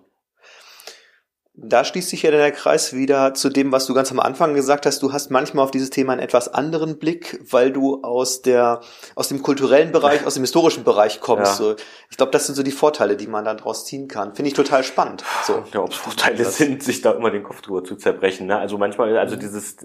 Da 1.61 1.83
schließt 1.83 2.09
sich 2.09 2.23
ja 2.23 2.31
der 2.31 2.51
Kreis 2.51 2.93
wieder 2.93 3.33
zu 3.33 3.49
dem, 3.49 3.71
was 3.71 3.85
du 3.85 3.93
ganz 3.93 4.11
am 4.11 4.19
Anfang 4.19 4.53
gesagt 4.53 4.85
hast. 4.85 5.03
Du 5.03 5.11
hast 5.11 5.29
manchmal 5.29 5.65
auf 5.65 5.71
dieses 5.71 5.89
Thema 5.89 6.13
einen 6.13 6.21
etwas 6.21 6.53
anderen 6.53 6.97
Blick, 6.97 7.39
weil 7.49 7.71
du 7.71 8.01
aus 8.01 8.41
der, 8.41 8.81
aus 9.15 9.27
dem 9.27 9.41
kulturellen 9.41 9.91
Bereich, 9.91 10.25
aus 10.25 10.35
dem 10.35 10.43
historischen 10.43 10.83
Bereich 10.83 11.19
kommst. 11.19 11.59
Ja. 11.59 11.75
Ich 12.09 12.17
glaube, 12.17 12.31
das 12.31 12.45
sind 12.45 12.55
so 12.55 12.63
die 12.63 12.71
Vorteile, 12.71 13.17
die 13.17 13.27
man 13.27 13.45
dann 13.45 13.57
daraus 13.57 13.85
ziehen 13.85 14.07
kann. 14.07 14.35
Finde 14.35 14.49
ich 14.49 14.55
total 14.55 14.83
spannend. 14.83 15.23
So. 15.45 15.63
Ja, 15.73 15.81
ob 15.81 15.91
es 15.91 15.97
Vorteile 15.97 16.45
sind, 16.45 16.81
sich 16.83 17.01
da 17.01 17.11
immer 17.11 17.31
den 17.31 17.43
Kopf 17.43 17.61
drüber 17.61 17.83
zu 17.83 17.95
zerbrechen. 17.95 18.47
Ne? 18.47 18.57
Also 18.57 18.77
manchmal, 18.77 19.17
also 19.17 19.35
dieses 19.35 19.77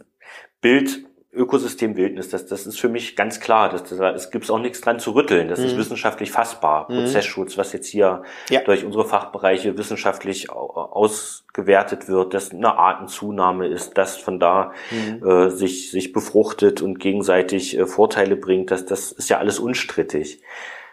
Bild 0.61 1.05
Ökosystem 1.35 1.97
Wildnis, 1.97 2.29
das, 2.29 2.47
das 2.47 2.67
ist 2.67 2.81
für 2.81 2.89
mich 2.89 3.17
ganz 3.17 3.41
klar. 3.41 3.69
Das, 3.69 3.85
das, 3.85 3.99
es 3.99 4.31
gibt 4.31 4.51
auch 4.51 4.59
nichts 4.59 4.81
dran 4.81 4.99
zu 4.99 5.13
rütteln. 5.13 5.49
Das 5.49 5.59
mhm. 5.59 5.67
ist 5.67 5.77
wissenschaftlich 5.77 6.31
fassbar. 6.31 6.91
Mhm. 6.91 6.97
Prozessschutz, 6.97 7.59
was 7.59 7.73
jetzt 7.73 7.89
hier 7.89 8.23
ja. 8.51 8.61
durch 8.63 8.85
unsere 8.85 9.05
Fachbereiche 9.05 9.77
wissenschaftlich 9.77 10.51
ausgewertet 10.51 12.09
wird, 12.09 12.35
dass 12.35 12.53
eine 12.53 12.77
Artenzunahme 12.79 13.67
ist, 13.67 13.99
dass 13.99 14.17
von 14.17 14.39
da 14.39 14.73
mhm. 14.91 15.27
äh, 15.27 15.51
sich, 15.51 15.91
sich 15.91 16.13
befruchtet 16.13 16.83
und 16.83 16.99
gegenseitig 16.99 17.77
äh, 17.77 17.87
Vorteile 17.87 18.37
bringt. 18.37 18.71
Das, 18.71 18.87
das 18.87 19.13
ist 19.13 19.29
ja 19.29 19.39
alles 19.39 19.59
unstrittig. 19.59 20.43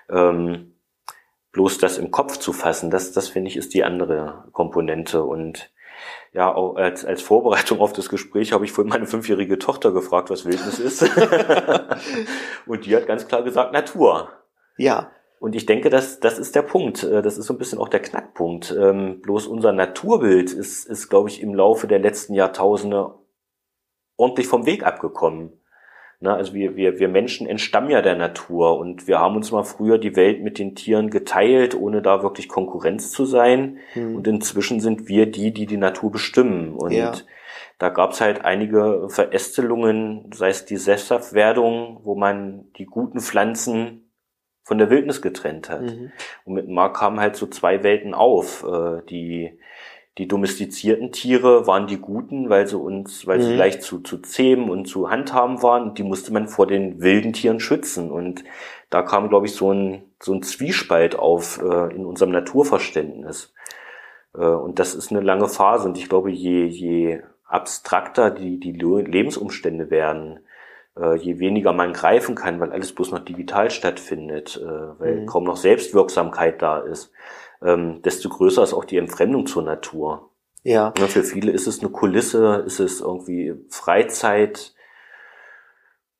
Ähm, 0.09 0.73
bloß 1.51 1.77
das 1.77 1.97
im 1.97 2.11
Kopf 2.11 2.37
zu 2.37 2.53
fassen, 2.53 2.91
das, 2.91 3.11
das 3.11 3.27
finde 3.27 3.49
ich, 3.49 3.57
ist 3.57 3.73
die 3.73 3.83
andere 3.83 4.45
Komponente. 4.51 5.23
Und 5.23 5.71
ja, 6.33 6.53
auch 6.53 6.75
als, 6.75 7.03
als 7.05 7.21
Vorbereitung 7.21 7.79
auf 7.79 7.93
das 7.93 8.09
Gespräch 8.09 8.53
habe 8.53 8.65
ich 8.65 8.71
vorhin 8.71 8.89
meine 8.89 9.05
fünfjährige 9.05 9.59
Tochter 9.59 9.91
gefragt, 9.91 10.29
was 10.29 10.45
Wildnis 10.45 10.79
ist. 10.79 11.03
und 12.65 12.85
die 12.85 12.95
hat 12.95 13.07
ganz 13.07 13.27
klar 13.27 13.43
gesagt, 13.43 13.73
Natur. 13.73 14.29
Ja. 14.77 15.11
Und 15.39 15.55
ich 15.55 15.65
denke, 15.65 15.89
das, 15.89 16.19
das 16.19 16.37
ist 16.37 16.55
der 16.55 16.61
Punkt. 16.61 17.03
Äh, 17.03 17.21
das 17.21 17.37
ist 17.37 17.47
so 17.47 17.53
ein 17.53 17.57
bisschen 17.57 17.79
auch 17.79 17.89
der 17.89 18.01
Knackpunkt. 18.01 18.75
Ähm, 18.77 19.21
bloß 19.21 19.47
unser 19.47 19.73
Naturbild 19.73 20.53
ist, 20.53 20.85
ist, 20.85 21.09
glaube 21.09 21.29
ich, 21.29 21.41
im 21.41 21.55
Laufe 21.55 21.87
der 21.87 21.99
letzten 21.99 22.33
Jahrtausende 22.33 23.15
ordentlich 24.17 24.47
vom 24.47 24.65
Weg 24.65 24.85
abgekommen. 24.85 25.60
Na, 26.23 26.35
also 26.35 26.53
wir, 26.53 26.75
wir, 26.75 26.99
wir 26.99 27.07
Menschen 27.07 27.47
entstammen 27.47 27.89
ja 27.89 28.03
der 28.03 28.15
Natur 28.15 28.77
und 28.77 29.07
wir 29.07 29.17
haben 29.17 29.35
uns 29.35 29.51
mal 29.51 29.63
früher 29.63 29.97
die 29.97 30.15
Welt 30.15 30.43
mit 30.43 30.59
den 30.59 30.75
Tieren 30.75 31.09
geteilt, 31.09 31.73
ohne 31.73 32.03
da 32.03 32.21
wirklich 32.21 32.47
Konkurrenz 32.47 33.11
zu 33.11 33.25
sein. 33.25 33.79
Hm. 33.93 34.17
Und 34.17 34.27
inzwischen 34.27 34.79
sind 34.79 35.07
wir 35.07 35.25
die, 35.25 35.51
die 35.51 35.65
die 35.65 35.77
Natur 35.77 36.11
bestimmen. 36.11 36.75
Und 36.75 36.91
ja. 36.91 37.11
da 37.79 37.89
gab 37.89 38.11
es 38.11 38.21
halt 38.21 38.45
einige 38.45 39.09
Verästelungen, 39.09 40.29
sei 40.31 40.49
es 40.49 40.65
die 40.65 40.77
Sesshaftwerdung, 40.77 42.01
wo 42.03 42.13
man 42.13 42.71
die 42.77 42.85
guten 42.85 43.19
Pflanzen 43.19 44.11
von 44.63 44.77
der 44.77 44.91
Wildnis 44.91 45.23
getrennt 45.23 45.71
hat. 45.71 45.81
Mhm. 45.81 46.11
Und 46.45 46.53
mit 46.53 46.69
Mark 46.69 46.97
kamen 46.97 47.19
halt 47.19 47.35
so 47.35 47.47
zwei 47.47 47.81
Welten 47.81 48.13
auf. 48.13 48.63
Äh, 48.63 49.01
die, 49.09 49.59
die 50.17 50.27
domestizierten 50.27 51.11
Tiere 51.11 51.67
waren 51.67 51.87
die 51.87 51.97
guten, 51.97 52.49
weil 52.49 52.67
sie 52.67 52.77
uns, 52.77 53.25
weil 53.27 53.39
mhm. 53.39 53.43
sie 53.43 53.55
leicht 53.55 53.81
zu, 53.81 53.99
zu 53.99 54.17
zähmen 54.17 54.69
und 54.69 54.85
zu 54.85 55.09
handhaben 55.09 55.63
waren. 55.63 55.93
Die 55.93 56.03
musste 56.03 56.33
man 56.33 56.47
vor 56.47 56.67
den 56.67 57.01
wilden 57.01 57.31
Tieren 57.31 57.61
schützen. 57.61 58.11
Und 58.11 58.43
da 58.89 59.03
kam, 59.03 59.29
glaube 59.29 59.45
ich, 59.45 59.53
so 59.53 59.71
ein, 59.71 60.03
so 60.21 60.33
ein 60.33 60.43
Zwiespalt 60.43 61.17
auf 61.17 61.61
äh, 61.61 61.95
in 61.95 62.05
unserem 62.05 62.31
Naturverständnis. 62.31 63.53
Äh, 64.35 64.41
und 64.41 64.79
das 64.79 64.95
ist 64.95 65.11
eine 65.11 65.21
lange 65.21 65.47
Phase. 65.47 65.87
Und 65.87 65.97
ich 65.97 66.09
glaube, 66.09 66.29
je, 66.29 66.65
je 66.65 67.21
abstrakter 67.45 68.31
die, 68.31 68.59
die 68.59 68.73
Lebensumstände 68.73 69.89
werden, 69.89 70.41
äh, 70.99 71.15
je 71.15 71.39
weniger 71.39 71.71
man 71.71 71.93
greifen 71.93 72.35
kann, 72.35 72.59
weil 72.59 72.73
alles 72.73 72.93
bloß 72.93 73.11
noch 73.11 73.19
digital 73.19 73.71
stattfindet, 73.71 74.61
äh, 74.61 74.99
weil 74.99 75.21
mhm. 75.21 75.25
kaum 75.25 75.45
noch 75.45 75.57
Selbstwirksamkeit 75.57 76.61
da 76.61 76.79
ist, 76.79 77.13
ähm, 77.63 78.01
desto 78.03 78.29
größer 78.29 78.63
ist 78.63 78.73
auch 78.73 78.85
die 78.85 78.97
Entfremdung 78.97 79.45
zur 79.45 79.63
Natur. 79.63 80.31
Ja. 80.63 80.93
ja. 80.97 81.07
Für 81.07 81.23
viele 81.23 81.51
ist 81.51 81.67
es 81.67 81.79
eine 81.79 81.89
Kulisse, 81.89 82.63
ist 82.65 82.79
es 82.79 83.01
irgendwie 83.01 83.55
Freizeit, 83.69 84.73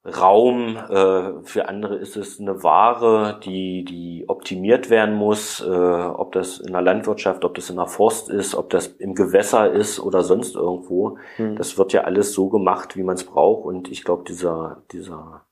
Raum, 0.03 0.77
äh, 0.77 1.43
für 1.43 1.69
andere 1.69 1.95
ist 1.98 2.17
es 2.17 2.39
eine 2.39 2.63
Ware, 2.63 3.39
die, 3.43 3.86
die 3.86 4.25
optimiert 4.27 4.89
werden 4.89 5.13
muss, 5.13 5.62
äh, 5.62 5.69
ob 5.69 6.31
das 6.31 6.60
in 6.60 6.71
der 6.71 6.81
Landwirtschaft, 6.81 7.45
ob 7.45 7.53
das 7.53 7.69
in 7.69 7.75
der 7.75 7.86
Forst 7.86 8.27
ist, 8.27 8.55
ob 8.55 8.71
das 8.71 8.88
im 8.88 9.13
Gewässer 9.13 9.71
ist 9.71 10.00
oder 10.00 10.24
sonst 10.24 10.55
irgendwo. 10.55 11.19
Hm. 11.36 11.55
Das 11.55 11.77
wird 11.77 11.93
ja 11.93 12.01
alles 12.01 12.33
so 12.33 12.50
gemacht, 12.50 12.98
wie 12.98 13.03
man 13.03 13.15
es 13.15 13.25
braucht. 13.25 13.63
Und 13.63 13.91
ich 13.91 14.03
glaube, 14.03 14.24
dieser, 14.27 14.81
dieser, 14.91 15.45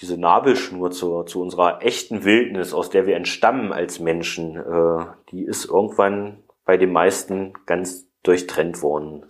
diese 0.00 0.16
Nabelschnur 0.16 0.90
zu, 0.90 1.22
zu 1.24 1.42
unserer 1.42 1.82
echten 1.82 2.24
Wildnis, 2.24 2.72
aus 2.72 2.90
der 2.90 3.06
wir 3.06 3.16
entstammen 3.16 3.72
als 3.72 4.00
Menschen, 4.00 4.56
äh, 4.56 5.06
die 5.30 5.44
ist 5.44 5.66
irgendwann 5.66 6.42
bei 6.64 6.76
den 6.76 6.92
meisten 6.92 7.52
ganz 7.66 8.06
durchtrennt 8.22 8.82
worden. 8.82 9.24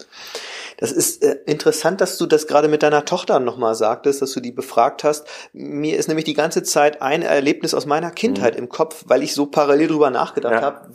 Das 0.81 0.93
ist 0.93 1.23
äh, 1.23 1.37
interessant, 1.47 2.01
dass 2.01 2.17
du 2.17 2.27
das 2.27 2.47
gerade 2.47 2.69
mit 2.69 2.83
deiner 2.83 3.05
Tochter 3.05 3.39
nochmal 3.39 3.75
sagtest, 3.75 4.23
dass 4.23 4.33
du 4.33 4.41
die 4.41 4.53
befragt 4.53 5.05
hast. 5.05 5.27
Mir 5.53 5.99
ist 5.99 6.09
nämlich 6.09 6.25
die 6.25 6.35
ganze 6.35 6.63
Zeit 6.63 7.03
ein 7.03 7.23
Erlebnis 7.23 7.75
aus 7.75 7.85
meiner 7.85 8.11
Kindheit 8.11 8.55
mhm. 8.55 8.61
im 8.61 8.69
Kopf, 8.69 9.05
weil 9.07 9.23
ich 9.23 9.35
so 9.35 9.47
parallel 9.47 9.89
drüber 9.89 10.11
nachgedacht 10.11 10.55
ja. 10.55 10.63
habe. 10.63 10.91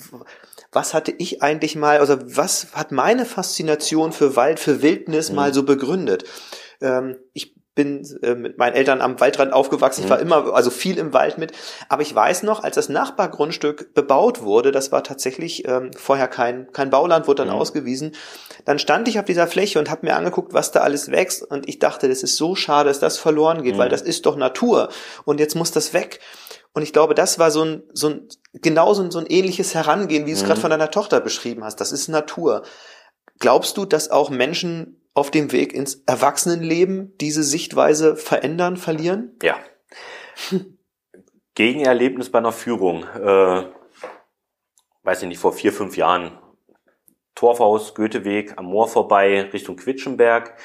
Was 0.72 0.94
hatte 0.94 1.14
ich 1.18 1.44
eigentlich 1.44 1.76
mal, 1.76 2.00
also 2.00 2.18
was 2.26 2.68
hat 2.74 2.92
meine 2.92 3.26
Faszination 3.26 4.12
für 4.12 4.36
Wald, 4.36 4.60
für 4.60 4.82
Wildnis 4.82 5.30
mhm. 5.30 5.36
mal 5.36 5.54
so 5.54 5.64
begründet? 5.64 6.26
Ähm, 6.82 7.18
ich 7.34 7.55
bin 7.76 8.04
äh, 8.24 8.36
mit 8.36 8.58
meinen 8.58 8.74
Eltern 8.74 9.02
am 9.02 9.20
Waldrand 9.20 9.54
aufgewachsen. 9.54 10.06
Ich 10.06 10.10
war 10.10 10.18
mhm. 10.18 10.24
immer, 10.24 10.54
also 10.54 10.72
viel 10.72 10.98
im 10.98 11.14
Wald 11.14 11.38
mit. 11.38 11.52
Aber 11.90 12.02
ich 12.02 12.16
weiß 12.16 12.44
noch, 12.44 12.64
als 12.64 12.76
das 12.76 12.90
Nachbargrundstück 12.90 13.94
bebaut 13.94 14.42
wurde, 14.42 14.72
das 14.72 14.92
war 14.92 15.04
tatsächlich 15.04 15.68
ähm, 15.68 15.92
vorher 15.96 16.30
kein, 16.30 16.72
kein 16.72 16.90
Bauland, 16.90 17.28
wurde 17.28 17.44
dann 17.44 17.54
mhm. 17.54 17.60
ausgewiesen. 17.60 18.14
Dann 18.64 18.80
stand 18.80 19.08
ich 19.08 19.20
auf 19.20 19.26
dieser 19.26 19.46
Fläche 19.46 19.78
und 19.78 19.92
habe 19.92 20.06
mir 20.06 20.16
angeguckt, 20.16 20.54
was 20.54 20.72
da 20.72 20.80
alles 20.80 21.12
wächst. 21.12 21.44
Und 21.44 21.68
ich 21.68 21.80
dachte, 21.80 22.08
das 22.08 22.24
ist 22.24 22.38
so 22.38 22.56
schade, 22.56 22.90
dass 22.90 23.00
das 23.00 23.18
verloren 23.18 23.62
geht, 23.62 23.76
mhm. 23.76 23.80
weil 23.80 23.90
das 23.90 24.02
ist 24.02 24.26
doch 24.26 24.38
Natur. 24.38 24.90
Und 25.26 25.40
jetzt 25.40 25.56
muss 25.56 25.72
das 25.72 25.94
weg. 25.94 26.22
Und 26.74 26.82
ich 26.82 26.94
glaube, 26.94 27.14
das 27.14 27.40
war 27.40 27.52
so 27.52 27.64
ein, 27.64 27.84
so 27.94 28.10
ein 28.10 28.28
genau 28.54 28.94
so 28.94 29.04
ein, 29.04 29.12
so 29.12 29.20
ein 29.20 29.28
ähnliches 29.28 29.74
Herangehen, 29.76 30.26
wie 30.26 30.32
du 30.32 30.36
es 30.38 30.44
mhm. 30.44 30.48
gerade 30.48 30.62
von 30.62 30.70
deiner 30.70 30.92
Tochter 30.92 31.20
beschrieben 31.20 31.64
hast. 31.64 31.82
Das 31.82 31.92
ist 31.92 32.08
Natur. 32.08 32.64
Glaubst 33.40 33.76
du, 33.78 33.86
dass 33.86 34.10
auch 34.10 34.30
Menschen 34.30 35.02
auf 35.16 35.32
dem 35.32 35.52
Weg 35.52 35.74
ins 35.74 36.04
Erwachsenenleben 36.06 37.18
diese 37.20 37.42
Sichtweise 37.42 38.16
verändern, 38.16 38.78
verlieren? 38.78 39.36
Ja. 39.42 39.58
Gegenerlebnis 41.56 42.30
bei 42.30 42.40
einer 42.40 42.52
Führung. 42.52 43.04
Äh, 43.04 43.64
weiß 45.04 45.24
ich 45.24 45.28
nicht, 45.28 45.40
vor 45.40 45.54
vier, 45.54 45.74
fünf 45.74 45.98
Jahren. 45.98 46.38
Torfhaus, 47.34 47.96
Goetheweg, 47.96 48.54
am 48.58 48.66
Moor 48.66 48.88
vorbei, 48.88 49.50
Richtung 49.52 49.76
Quitschenberg 49.76 50.56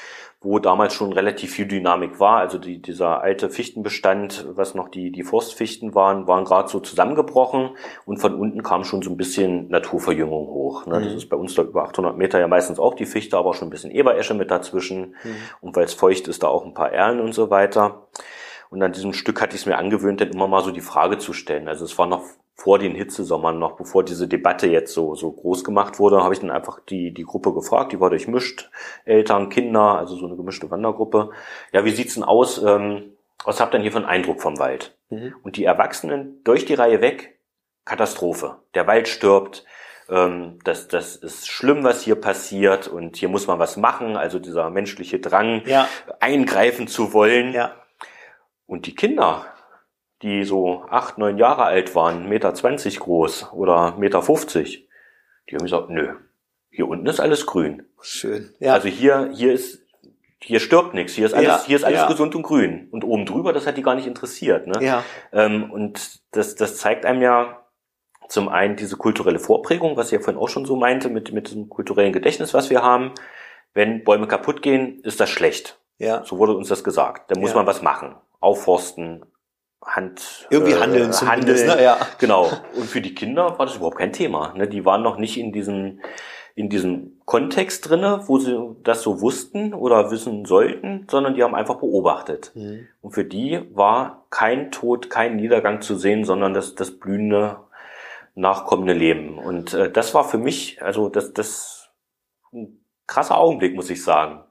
wo 0.43 0.57
damals 0.57 0.95
schon 0.95 1.13
relativ 1.13 1.51
viel 1.51 1.67
Dynamik 1.67 2.19
war. 2.19 2.37
Also 2.39 2.57
die, 2.57 2.81
dieser 2.81 3.21
alte 3.21 3.51
Fichtenbestand, 3.51 4.47
was 4.55 4.73
noch 4.73 4.89
die, 4.89 5.11
die 5.11 5.23
Forstfichten 5.23 5.93
waren, 5.93 6.27
waren 6.27 6.45
gerade 6.45 6.67
so 6.67 6.79
zusammengebrochen 6.79 7.69
und 8.05 8.17
von 8.17 8.33
unten 8.33 8.63
kam 8.63 8.83
schon 8.83 9.03
so 9.03 9.11
ein 9.11 9.17
bisschen 9.17 9.69
Naturverjüngung 9.69 10.47
hoch. 10.47 10.87
Ne? 10.87 10.99
Mhm. 10.99 11.03
Das 11.03 11.13
ist 11.13 11.29
bei 11.29 11.37
uns 11.37 11.53
da 11.53 11.61
über 11.61 11.83
800 11.83 12.17
Meter 12.17 12.39
ja 12.39 12.47
meistens 12.47 12.79
auch 12.79 12.95
die 12.95 13.05
Fichte, 13.05 13.37
aber 13.37 13.51
auch 13.51 13.53
schon 13.53 13.67
ein 13.67 13.71
bisschen 13.71 13.91
Eberesche 13.91 14.33
mit 14.33 14.49
dazwischen. 14.49 15.15
Mhm. 15.23 15.35
Und 15.61 15.75
weil 15.75 15.85
es 15.85 15.93
feucht 15.93 16.27
ist, 16.27 16.41
da 16.41 16.47
auch 16.47 16.65
ein 16.65 16.73
paar 16.73 16.91
Erlen 16.91 17.19
und 17.19 17.33
so 17.33 17.51
weiter. 17.51 18.07
Und 18.71 18.81
an 18.81 18.93
diesem 18.93 19.13
Stück 19.13 19.41
hatte 19.41 19.55
ich 19.55 19.61
es 19.61 19.67
mir 19.67 19.77
angewöhnt, 19.77 20.21
dann 20.21 20.31
immer 20.31 20.47
mal 20.47 20.63
so 20.63 20.71
die 20.71 20.81
Frage 20.81 21.19
zu 21.19 21.33
stellen. 21.33 21.67
Also 21.67 21.85
es 21.85 21.99
war 21.99 22.07
noch 22.07 22.23
vor 22.61 22.77
den 22.77 22.93
Hitzesommern 22.93 23.57
noch, 23.57 23.75
bevor 23.75 24.03
diese 24.03 24.27
Debatte 24.27 24.67
jetzt 24.67 24.93
so, 24.93 25.15
so 25.15 25.31
groß 25.31 25.63
gemacht 25.63 25.97
wurde, 25.97 26.23
habe 26.23 26.35
ich 26.35 26.41
dann 26.41 26.51
einfach 26.51 26.79
die, 26.79 27.11
die 27.11 27.23
Gruppe 27.23 27.53
gefragt, 27.53 27.91
die 27.91 27.99
war 27.99 28.11
durchmischt, 28.11 28.69
Eltern, 29.03 29.49
Kinder, 29.49 29.97
also 29.97 30.15
so 30.15 30.27
eine 30.27 30.35
gemischte 30.35 30.69
Wandergruppe. 30.69 31.31
Ja, 31.73 31.85
wie 31.85 31.91
sieht's 31.91 32.13
denn 32.13 32.23
aus? 32.23 32.61
Ähm, 32.61 33.13
was 33.43 33.59
habt 33.59 33.73
ihr 33.73 33.77
denn 33.77 33.81
hier 33.81 33.91
für 33.91 33.97
einen 33.97 34.05
Eindruck 34.05 34.43
vom 34.43 34.59
Wald? 34.59 34.95
Mhm. 35.09 35.33
Und 35.41 35.57
die 35.57 35.65
Erwachsenen 35.65 36.43
durch 36.43 36.65
die 36.65 36.75
Reihe 36.75 37.01
weg, 37.01 37.39
Katastrophe. 37.83 38.57
Der 38.75 38.85
Wald 38.85 39.07
stirbt, 39.07 39.65
ähm, 40.07 40.59
das, 40.63 40.87
das 40.87 41.15
ist 41.15 41.49
schlimm, 41.49 41.83
was 41.83 42.03
hier 42.03 42.15
passiert 42.15 42.87
und 42.87 43.17
hier 43.17 43.29
muss 43.29 43.47
man 43.47 43.57
was 43.57 43.75
machen, 43.75 44.17
also 44.17 44.37
dieser 44.37 44.69
menschliche 44.69 45.19
Drang, 45.19 45.63
ja. 45.65 45.87
eingreifen 46.19 46.87
zu 46.87 47.11
wollen. 47.11 47.53
Ja. 47.53 47.75
Und 48.67 48.85
die 48.85 48.93
Kinder, 48.93 49.47
die 50.21 50.43
so 50.43 50.85
acht, 50.89 51.17
neun 51.17 51.37
Jahre 51.37 51.63
alt 51.63 51.95
waren, 51.95 52.29
Meter 52.29 52.53
zwanzig 52.53 52.99
groß 52.99 53.53
oder 53.53 53.95
Meter 53.97 54.21
fünfzig, 54.21 54.87
die 55.49 55.55
haben 55.55 55.63
gesagt, 55.63 55.89
nö, 55.89 56.15
hier 56.69 56.87
unten 56.87 57.07
ist 57.07 57.19
alles 57.19 57.45
grün. 57.45 57.83
Schön. 58.01 58.53
Ja. 58.59 58.73
Also 58.73 58.87
hier, 58.87 59.31
hier 59.33 59.53
ist, 59.53 59.83
hier 60.39 60.59
stirbt 60.59 60.93
nichts, 60.93 61.13
hier 61.13 61.25
ist 61.25 61.33
alles, 61.33 61.47
ja, 61.47 61.63
hier 61.65 61.75
ist 61.75 61.83
alles 61.83 61.99
ja. 61.99 62.07
gesund 62.07 62.35
und 62.35 62.43
grün. 62.43 62.87
Und 62.91 63.03
oben 63.03 63.25
drüber, 63.25 63.51
das 63.51 63.67
hat 63.67 63.77
die 63.77 63.83
gar 63.83 63.95
nicht 63.95 64.07
interessiert. 64.07 64.67
Ne? 64.67 64.83
Ja. 64.83 65.03
Ähm, 65.33 65.71
und 65.71 66.21
das, 66.31 66.55
das 66.55 66.77
zeigt 66.77 67.05
einem 67.05 67.21
ja 67.21 67.57
zum 68.29 68.47
einen 68.47 68.77
diese 68.77 68.95
kulturelle 68.95 69.39
Vorprägung, 69.39 69.97
was 69.97 70.07
ich 70.07 70.13
ja 70.13 70.19
vorhin 70.19 70.41
auch 70.41 70.47
schon 70.47 70.65
so 70.65 70.77
meinte, 70.77 71.09
mit, 71.09 71.33
mit 71.33 71.47
diesem 71.47 71.67
kulturellen 71.69 72.13
Gedächtnis, 72.13 72.53
was 72.53 72.69
wir 72.69 72.81
haben. 72.81 73.11
Wenn 73.73 74.03
Bäume 74.03 74.27
kaputt 74.27 74.61
gehen, 74.61 75.01
ist 75.01 75.19
das 75.19 75.29
schlecht. 75.29 75.79
Ja. 75.97 76.23
So 76.23 76.37
wurde 76.37 76.55
uns 76.55 76.69
das 76.69 76.83
gesagt. 76.83 77.29
Da 77.29 77.39
muss 77.39 77.51
ja. 77.51 77.57
man 77.57 77.67
was 77.67 77.81
machen. 77.81 78.15
Aufforsten, 78.39 79.25
Hand 79.85 80.47
irgendwie 80.49 80.75
handeln 80.75 81.11
äh, 81.11 81.13
handeln 81.13 81.67
ne? 81.67 81.83
ja. 81.83 81.97
genau 82.19 82.51
und 82.75 82.85
für 82.85 83.01
die 83.01 83.15
Kinder 83.15 83.57
war 83.57 83.65
das 83.65 83.77
überhaupt 83.77 83.97
kein 83.97 84.13
Thema 84.13 84.53
ne? 84.55 84.67
die 84.67 84.85
waren 84.85 85.01
noch 85.01 85.17
nicht 85.17 85.37
in 85.37 85.51
diesem 85.51 86.01
in 86.53 86.69
diesem 86.69 87.19
Kontext 87.25 87.89
drinne 87.89 88.23
wo 88.27 88.37
sie 88.37 88.57
das 88.83 89.01
so 89.01 89.21
wussten 89.21 89.73
oder 89.73 90.11
wissen 90.11 90.45
sollten 90.45 91.07
sondern 91.09 91.33
die 91.33 91.43
haben 91.43 91.55
einfach 91.55 91.75
beobachtet 91.75 92.51
mhm. 92.53 92.87
und 93.01 93.11
für 93.11 93.25
die 93.25 93.61
war 93.73 94.27
kein 94.29 94.71
Tod 94.71 95.09
kein 95.09 95.35
Niedergang 95.35 95.81
zu 95.81 95.95
sehen 95.95 96.25
sondern 96.25 96.53
das 96.53 96.75
das 96.75 96.91
blühende 96.91 97.57
nachkommende 98.35 98.93
Leben 98.93 99.39
und 99.39 99.73
äh, 99.73 99.91
das 99.91 100.13
war 100.13 100.23
für 100.23 100.37
mich 100.37 100.81
also 100.83 101.09
das 101.09 101.33
das 101.33 101.89
ein 102.53 102.85
krasser 103.07 103.37
Augenblick 103.37 103.75
muss 103.75 103.89
ich 103.89 104.03
sagen 104.03 104.43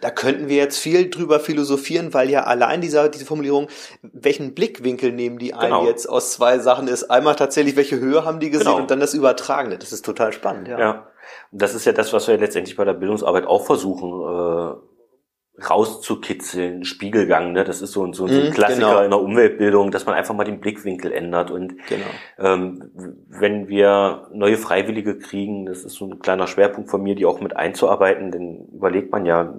da 0.00 0.10
könnten 0.10 0.48
wir 0.48 0.56
jetzt 0.56 0.78
viel 0.78 1.10
drüber 1.10 1.40
philosophieren, 1.40 2.14
weil 2.14 2.30
ja 2.30 2.44
allein 2.44 2.80
dieser, 2.80 3.08
diese 3.08 3.24
Formulierung, 3.24 3.68
welchen 4.02 4.54
Blickwinkel 4.54 5.12
nehmen 5.12 5.38
die 5.38 5.54
ein 5.54 5.70
genau. 5.70 5.86
jetzt 5.86 6.08
aus 6.08 6.32
zwei 6.32 6.58
Sachen 6.58 6.88
ist. 6.88 7.10
Einmal 7.10 7.36
tatsächlich, 7.36 7.76
welche 7.76 7.98
Höhe 7.98 8.24
haben 8.24 8.40
die 8.40 8.50
gesehen 8.50 8.66
genau. 8.66 8.78
und 8.78 8.90
dann 8.90 9.00
das 9.00 9.14
Übertragene. 9.14 9.78
Das 9.78 9.92
ist 9.92 10.04
total 10.04 10.32
spannend, 10.32 10.68
ja. 10.68 10.78
Ja. 10.78 11.06
Das 11.50 11.74
ist 11.74 11.84
ja 11.84 11.92
das, 11.92 12.12
was 12.12 12.28
wir 12.28 12.38
letztendlich 12.38 12.76
bei 12.76 12.84
der 12.84 12.94
Bildungsarbeit 12.94 13.46
auch 13.46 13.64
versuchen, 13.66 14.10
äh, 14.10 14.74
rauszukitzeln, 15.58 16.84
Spiegelgang, 16.84 17.52
ne? 17.52 17.64
Das 17.64 17.82
ist 17.82 17.92
so, 17.92 18.10
so, 18.12 18.26
so 18.28 18.34
ein 18.34 18.48
mhm, 18.48 18.52
Klassiker 18.52 18.86
genau. 18.88 19.02
in 19.02 19.10
der 19.10 19.20
Umweltbildung, 19.20 19.90
dass 19.90 20.06
man 20.06 20.14
einfach 20.14 20.34
mal 20.34 20.44
den 20.44 20.60
Blickwinkel 20.60 21.12
ändert. 21.12 21.50
Und 21.50 21.74
genau. 21.88 22.06
ähm, 22.38 22.90
wenn 23.28 23.68
wir 23.68 24.28
neue 24.32 24.56
Freiwillige 24.56 25.18
kriegen, 25.18 25.66
das 25.66 25.84
ist 25.84 25.94
so 25.94 26.06
ein 26.06 26.20
kleiner 26.20 26.46
Schwerpunkt 26.46 26.90
von 26.90 27.02
mir, 27.02 27.14
die 27.14 27.26
auch 27.26 27.40
mit 27.40 27.56
einzuarbeiten, 27.56 28.30
dann 28.30 28.68
überlegt 28.72 29.10
man 29.10 29.26
ja 29.26 29.54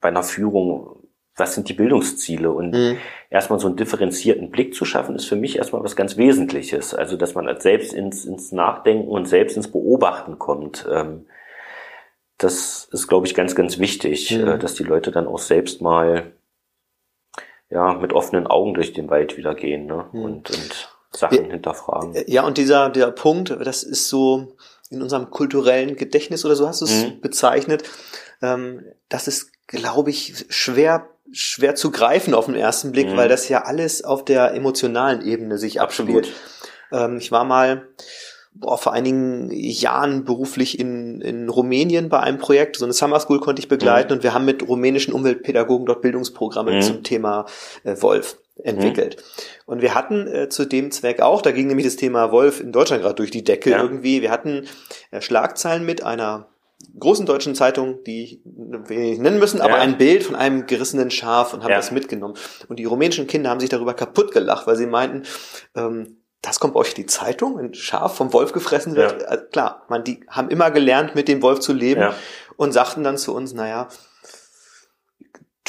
bei 0.00 0.08
einer 0.08 0.22
Führung, 0.22 1.00
was 1.36 1.54
sind 1.54 1.68
die 1.68 1.74
Bildungsziele? 1.74 2.52
Und 2.52 2.72
mhm. 2.72 2.96
erstmal 3.30 3.58
so 3.58 3.66
einen 3.66 3.76
differenzierten 3.76 4.50
Blick 4.50 4.74
zu 4.74 4.84
schaffen, 4.84 5.16
ist 5.16 5.26
für 5.26 5.36
mich 5.36 5.56
erstmal 5.56 5.82
was 5.82 5.96
ganz 5.96 6.16
Wesentliches. 6.16 6.94
Also, 6.94 7.16
dass 7.16 7.34
man 7.34 7.48
selbst 7.60 7.92
ins, 7.92 8.24
ins 8.24 8.52
Nachdenken 8.52 9.08
und 9.08 9.26
selbst 9.26 9.56
ins 9.56 9.70
Beobachten 9.70 10.38
kommt. 10.38 10.86
Ähm, 10.92 11.26
das 12.40 12.88
ist, 12.90 13.06
glaube 13.06 13.26
ich, 13.26 13.34
ganz, 13.34 13.54
ganz 13.54 13.78
wichtig, 13.78 14.30
mhm. 14.30 14.58
dass 14.58 14.74
die 14.74 14.82
Leute 14.82 15.10
dann 15.10 15.26
auch 15.26 15.38
selbst 15.38 15.82
mal 15.82 16.32
ja, 17.68 17.94
mit 17.94 18.12
offenen 18.12 18.46
Augen 18.46 18.74
durch 18.74 18.94
den 18.94 19.10
Wald 19.10 19.36
wieder 19.36 19.54
gehen 19.54 19.86
ne? 19.86 20.06
Mhm. 20.12 20.22
und, 20.22 20.50
und 20.50 20.88
Sachen 21.12 21.44
ja, 21.44 21.50
hinterfragen. 21.50 22.14
Äh, 22.14 22.24
ja, 22.28 22.44
und 22.44 22.56
dieser 22.56 22.88
der 22.88 23.10
Punkt, 23.10 23.50
das 23.50 23.82
ist 23.82 24.08
so 24.08 24.56
in 24.88 25.02
unserem 25.02 25.30
kulturellen 25.30 25.96
Gedächtnis 25.96 26.44
oder 26.44 26.56
so 26.56 26.66
hast 26.66 26.80
du 26.80 26.86
es 26.86 27.04
mhm. 27.04 27.20
bezeichnet, 27.20 27.84
ähm, 28.42 28.84
das 29.08 29.28
ist, 29.28 29.52
glaube 29.66 30.10
ich, 30.10 30.46
schwer 30.48 31.08
schwer 31.32 31.76
zu 31.76 31.92
greifen 31.92 32.34
auf 32.34 32.46
den 32.46 32.56
ersten 32.56 32.90
Blick, 32.90 33.10
mhm. 33.10 33.16
weil 33.16 33.28
das 33.28 33.48
ja 33.48 33.62
alles 33.62 34.02
auf 34.02 34.24
der 34.24 34.52
emotionalen 34.52 35.22
Ebene 35.22 35.58
sich 35.58 35.80
abspielt. 35.80 36.32
Ähm, 36.90 37.18
ich 37.18 37.30
war 37.30 37.44
mal 37.44 37.86
boah, 38.52 38.78
vor 38.78 38.92
einigen 38.92 39.50
Jahren 39.52 40.24
beruflich 40.24 40.78
in, 40.78 41.20
in 41.20 41.48
Rumänien 41.48 42.08
bei 42.08 42.20
einem 42.20 42.38
Projekt. 42.38 42.76
So 42.76 42.84
eine 42.84 42.92
Summer 42.92 43.20
School 43.20 43.40
konnte 43.40 43.60
ich 43.60 43.68
begleiten 43.68 44.12
mhm. 44.12 44.18
und 44.18 44.22
wir 44.22 44.34
haben 44.34 44.44
mit 44.44 44.66
rumänischen 44.66 45.14
Umweltpädagogen 45.14 45.86
dort 45.86 46.02
Bildungsprogramme 46.02 46.72
mhm. 46.72 46.82
zum 46.82 47.02
Thema 47.02 47.46
äh, 47.84 48.00
Wolf 48.00 48.38
entwickelt. 48.62 49.16
Mhm. 49.16 49.72
Und 49.72 49.82
wir 49.82 49.94
hatten 49.94 50.26
äh, 50.26 50.48
zu 50.48 50.66
dem 50.66 50.90
Zweck 50.90 51.20
auch, 51.20 51.42
da 51.42 51.52
ging 51.52 51.68
nämlich 51.68 51.86
das 51.86 51.96
Thema 51.96 52.32
Wolf 52.32 52.60
in 52.60 52.72
Deutschland 52.72 53.02
gerade 53.02 53.14
durch 53.14 53.30
die 53.30 53.44
Decke 53.44 53.70
ja. 53.70 53.82
irgendwie, 53.82 54.22
wir 54.22 54.30
hatten 54.30 54.66
äh, 55.10 55.20
Schlagzeilen 55.20 55.86
mit 55.86 56.02
einer 56.02 56.48
großen 56.98 57.26
deutschen 57.26 57.54
Zeitung, 57.54 58.02
die 58.04 58.42
wir 58.44 58.98
nicht 58.98 59.20
nennen 59.20 59.38
müssen, 59.38 59.60
aber 59.60 59.76
ja. 59.76 59.82
ein 59.82 59.98
Bild 59.98 60.24
von 60.24 60.34
einem 60.34 60.66
gerissenen 60.66 61.10
Schaf 61.10 61.54
und 61.54 61.62
haben 61.62 61.70
ja. 61.70 61.76
das 61.76 61.90
mitgenommen. 61.90 62.34
Und 62.68 62.78
die 62.78 62.84
rumänischen 62.84 63.26
Kinder 63.26 63.50
haben 63.50 63.60
sich 63.60 63.68
darüber 63.68 63.94
kaputt 63.94 64.32
gelacht, 64.32 64.66
weil 64.66 64.76
sie 64.76 64.86
meinten, 64.86 65.22
ähm, 65.76 66.19
das 66.42 66.58
kommt 66.58 66.74
bei 66.74 66.80
euch 66.80 66.94
die 66.94 67.06
Zeitung, 67.06 67.58
wenn 67.58 67.74
Schaf 67.74 68.16
vom 68.16 68.32
Wolf 68.32 68.52
gefressen 68.52 68.96
wird. 68.96 69.22
Ja. 69.22 69.28
Also 69.28 69.44
klar, 69.46 69.84
man, 69.88 70.04
die 70.04 70.24
haben 70.28 70.48
immer 70.48 70.70
gelernt, 70.70 71.14
mit 71.14 71.28
dem 71.28 71.42
Wolf 71.42 71.60
zu 71.60 71.72
leben 71.72 72.12
und 72.56 72.72
sagten 72.72 73.04
dann 73.04 73.18
zu 73.18 73.34
uns, 73.34 73.52
naja, 73.52 73.88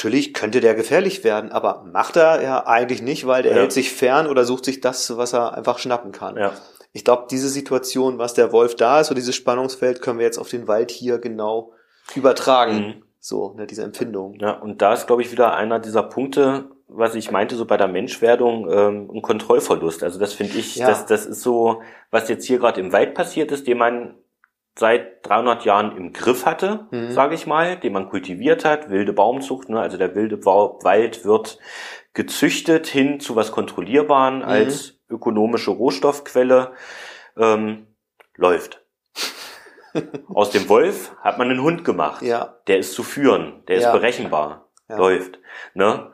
Natürlich 0.02 0.34
könnte 0.34 0.60
der 0.60 0.74
gefährlich 0.74 1.22
werden, 1.22 1.52
aber 1.52 1.84
macht 1.84 2.16
er 2.16 2.42
ja 2.42 2.66
eigentlich 2.66 3.02
nicht, 3.02 3.28
weil 3.28 3.44
der 3.44 3.52
ja. 3.52 3.58
hält 3.58 3.70
sich 3.70 3.92
fern 3.92 4.26
oder 4.26 4.44
sucht 4.44 4.64
sich 4.64 4.80
das, 4.80 5.16
was 5.16 5.32
er 5.32 5.54
einfach 5.54 5.78
schnappen 5.78 6.10
kann. 6.10 6.36
Ja. 6.36 6.54
Ich 6.92 7.04
glaube, 7.04 7.26
diese 7.30 7.48
Situation, 7.48 8.18
was 8.18 8.34
der 8.34 8.50
Wolf 8.50 8.74
da 8.74 8.98
ist, 8.98 9.12
oder 9.12 9.20
dieses 9.20 9.36
Spannungsfeld, 9.36 10.02
können 10.02 10.18
wir 10.18 10.26
jetzt 10.26 10.38
auf 10.38 10.48
den 10.48 10.66
Wald 10.66 10.90
hier 10.90 11.18
genau 11.18 11.72
übertragen. 12.16 12.78
Mhm. 12.78 13.02
So, 13.20 13.54
ne, 13.54 13.68
diese 13.68 13.84
Empfindung. 13.84 14.34
Ja, 14.40 14.58
und 14.58 14.82
da 14.82 14.92
ist, 14.92 15.06
glaube 15.06 15.22
ich, 15.22 15.30
wieder 15.30 15.54
einer 15.54 15.78
dieser 15.78 16.02
Punkte, 16.02 16.70
was 16.94 17.14
ich 17.14 17.30
meinte, 17.30 17.56
so 17.56 17.64
bei 17.64 17.76
der 17.76 17.88
Menschwerdung, 17.88 18.70
ähm, 18.70 19.10
ein 19.12 19.22
Kontrollverlust. 19.22 20.02
Also 20.02 20.18
das 20.18 20.32
finde 20.32 20.58
ich, 20.58 20.76
ja. 20.76 20.88
das, 20.88 21.06
das 21.06 21.26
ist 21.26 21.42
so, 21.42 21.82
was 22.10 22.28
jetzt 22.28 22.46
hier 22.46 22.58
gerade 22.58 22.80
im 22.80 22.92
Wald 22.92 23.14
passiert 23.14 23.52
ist, 23.52 23.66
den 23.66 23.78
man 23.78 24.14
seit 24.74 25.26
300 25.26 25.64
Jahren 25.64 25.96
im 25.96 26.12
Griff 26.12 26.46
hatte, 26.46 26.86
mhm. 26.90 27.12
sage 27.12 27.34
ich 27.34 27.46
mal, 27.46 27.76
den 27.76 27.92
man 27.92 28.08
kultiviert 28.08 28.64
hat, 28.64 28.90
wilde 28.90 29.12
Baumzucht, 29.12 29.68
ne? 29.68 29.80
also 29.80 29.98
der 29.98 30.14
wilde 30.14 30.44
Wald 30.44 31.24
wird 31.24 31.58
gezüchtet 32.14 32.86
hin 32.86 33.20
zu 33.20 33.36
was 33.36 33.52
Kontrollierbaren 33.52 34.38
mhm. 34.38 34.44
als 34.44 34.98
ökonomische 35.10 35.70
Rohstoffquelle, 35.70 36.72
ähm, 37.36 37.86
läuft. 38.36 38.82
Aus 40.32 40.50
dem 40.50 40.68
Wolf 40.68 41.14
hat 41.20 41.38
man 41.38 41.50
einen 41.50 41.62
Hund 41.62 41.84
gemacht. 41.84 42.22
Ja. 42.22 42.56
Der 42.66 42.78
ist 42.78 42.94
zu 42.94 43.02
führen, 43.02 43.62
der 43.68 43.76
ist 43.76 43.84
ja. 43.84 43.92
berechenbar, 43.92 44.68
ja. 44.88 44.96
läuft. 44.96 45.38
Ne? 45.74 46.10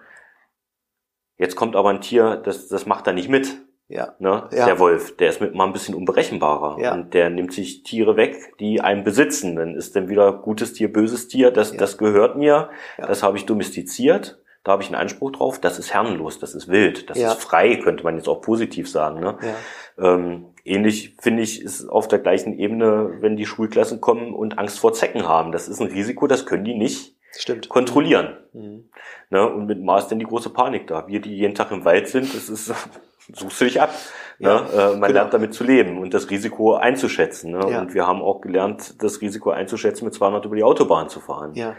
Jetzt 1.38 1.56
kommt 1.56 1.76
aber 1.76 1.90
ein 1.90 2.00
Tier, 2.00 2.36
das, 2.36 2.68
das 2.68 2.86
macht 2.86 3.06
er 3.06 3.12
nicht 3.12 3.28
mit. 3.28 3.56
Ja. 3.88 4.14
Ne? 4.18 4.48
ja. 4.52 4.66
Der 4.66 4.78
Wolf, 4.78 5.16
der 5.16 5.30
ist 5.30 5.40
mit 5.40 5.54
mal 5.54 5.64
ein 5.64 5.72
bisschen 5.72 5.94
unberechenbarer. 5.94 6.78
Ja. 6.80 6.92
Und 6.92 7.14
der 7.14 7.30
nimmt 7.30 7.54
sich 7.54 7.84
Tiere 7.84 8.16
weg, 8.16 8.58
die 8.60 8.82
einen 8.82 9.02
besitzen. 9.02 9.56
Dann 9.56 9.74
ist 9.74 9.96
dann 9.96 10.08
wieder 10.08 10.32
gutes 10.32 10.74
Tier, 10.74 10.92
böses 10.92 11.28
Tier, 11.28 11.50
das, 11.50 11.72
ja. 11.72 11.78
das 11.78 11.96
gehört 11.96 12.36
mir, 12.36 12.68
ja. 12.98 13.06
das 13.06 13.22
habe 13.22 13.38
ich 13.38 13.46
domestiziert, 13.46 14.42
da 14.62 14.72
habe 14.72 14.82
ich 14.82 14.88
einen 14.88 15.00
Anspruch 15.00 15.32
drauf, 15.32 15.58
das 15.58 15.78
ist 15.78 15.94
herrenlos, 15.94 16.38
das 16.38 16.54
ist 16.54 16.68
wild, 16.68 17.08
das 17.08 17.16
ist 17.16 17.42
frei, 17.42 17.76
könnte 17.76 18.04
man 18.04 18.16
jetzt 18.16 18.28
auch 18.28 18.42
positiv 18.42 18.90
sagen. 18.90 19.20
Ne? 19.20 19.38
Ja. 19.40 20.14
Ähm, 20.14 20.46
ähnlich 20.64 21.16
finde 21.18 21.42
ich, 21.42 21.62
ist 21.62 21.88
auf 21.88 22.08
der 22.08 22.18
gleichen 22.18 22.58
Ebene, 22.58 23.16
wenn 23.20 23.36
die 23.36 23.46
Schulklassen 23.46 24.02
kommen 24.02 24.34
und 24.34 24.58
Angst 24.58 24.78
vor 24.78 24.92
Zecken 24.92 25.26
haben. 25.26 25.52
Das 25.52 25.68
ist 25.68 25.80
ein 25.80 25.88
Risiko, 25.88 26.26
das 26.26 26.44
können 26.44 26.64
die 26.64 26.76
nicht 26.76 27.16
Stimmt. 27.38 27.68
kontrollieren. 27.68 28.36
Mhm. 28.52 28.88
Ne? 29.30 29.48
Und 29.48 29.66
mit 29.66 29.82
Maß 29.82 30.08
denn 30.08 30.18
die 30.18 30.26
große 30.26 30.50
Panik 30.50 30.86
da. 30.86 31.06
Wir, 31.06 31.20
die 31.20 31.36
jeden 31.36 31.54
Tag 31.54 31.70
im 31.70 31.84
Wald 31.84 32.08
sind, 32.08 32.34
das 32.34 32.48
ist 32.48 32.74
suchst 33.32 33.60
du 33.60 33.64
dich 33.64 33.80
ab. 33.80 33.90
Ne? 34.38 34.48
Ja, 34.48 34.60
ne? 34.60 34.68
äh, 34.70 34.76
man 34.76 35.00
genau. 35.00 35.12
lernt 35.12 35.34
damit 35.34 35.54
zu 35.54 35.64
leben 35.64 35.98
und 35.98 36.14
das 36.14 36.30
Risiko 36.30 36.74
einzuschätzen. 36.74 37.52
Ne? 37.52 37.70
Ja. 37.70 37.80
Und 37.80 37.94
wir 37.94 38.06
haben 38.06 38.22
auch 38.22 38.40
gelernt, 38.40 39.02
das 39.02 39.20
Risiko 39.20 39.50
einzuschätzen, 39.50 40.04
mit 40.04 40.14
200 40.14 40.44
über 40.44 40.56
die 40.56 40.64
Autobahn 40.64 41.08
zu 41.08 41.20
fahren. 41.20 41.54
Ja. 41.54 41.74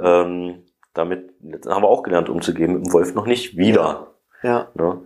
Ähm, 0.00 0.62
damit 0.94 1.30
haben 1.66 1.82
wir 1.82 1.88
auch 1.88 2.02
gelernt, 2.02 2.28
umzugehen, 2.28 2.74
mit 2.74 2.86
dem 2.86 2.92
Wolf 2.92 3.14
noch 3.14 3.26
nicht 3.26 3.56
wieder. 3.56 4.14
Ja. 4.42 4.68
Ne? 4.74 5.02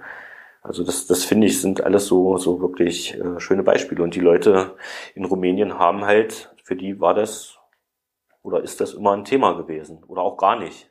Also 0.63 0.83
das, 0.83 1.07
das 1.07 1.25
finde 1.25 1.47
ich, 1.47 1.61
sind 1.61 1.85
alles 1.85 2.07
so, 2.07 2.39
so 2.39 2.61
wirklich 2.61 3.19
äh, 3.19 3.39
schöne 3.39 3.63
Beispiele. 3.63 4.03
Und 4.03 4.17
die 4.17 4.21
Leute 4.21 4.75
in 5.15 5.25
Rumänien 5.25 5.79
haben 5.79 6.05
halt, 6.05 6.53
für 6.65 6.75
die 6.75 7.01
war 7.01 7.15
das 7.15 7.56
oder 8.47 8.63
ist 8.63 8.81
das 8.81 8.95
immer 8.95 9.13
ein 9.13 9.25
Thema 9.25 9.55
gewesen 9.55 10.05
oder 10.07 10.23
auch 10.23 10.37
gar 10.37 10.59
nicht. 10.59 10.89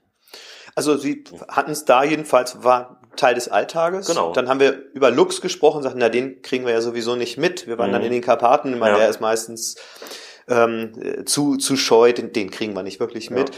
Also 0.76 0.98
sie 0.98 1.24
hatten 1.48 1.72
es 1.72 1.86
da 1.86 2.04
jedenfalls, 2.04 2.64
war 2.64 3.02
Teil 3.16 3.34
des 3.34 3.48
Alltages. 3.48 4.08
Genau. 4.08 4.34
Dann 4.34 4.50
haben 4.50 4.60
wir 4.60 4.92
über 4.94 5.10
Lux 5.10 5.40
gesprochen, 5.40 5.82
sagten, 5.82 6.00
na, 6.00 6.10
den 6.10 6.42
kriegen 6.42 6.66
wir 6.66 6.74
ja 6.74 6.82
sowieso 6.82 7.16
nicht 7.16 7.38
mit. 7.38 7.66
Wir 7.66 7.78
waren 7.78 7.90
mhm. 7.90 7.94
dann 7.94 8.04
in 8.04 8.12
den 8.12 8.22
Karpaten, 8.22 8.78
meine, 8.78 8.96
ja. 8.96 9.00
der 9.00 9.10
ist 9.10 9.22
meistens 9.22 9.78
ähm, 10.50 11.26
zu, 11.26 11.56
zu 11.56 11.78
scheu, 11.78 12.12
den, 12.12 12.34
den 12.34 12.52
kriegen 12.52 12.76
wir 12.76 12.84
nicht 12.84 13.00
wirklich 13.00 13.30
mit. 13.30 13.50
Ja. 13.52 13.56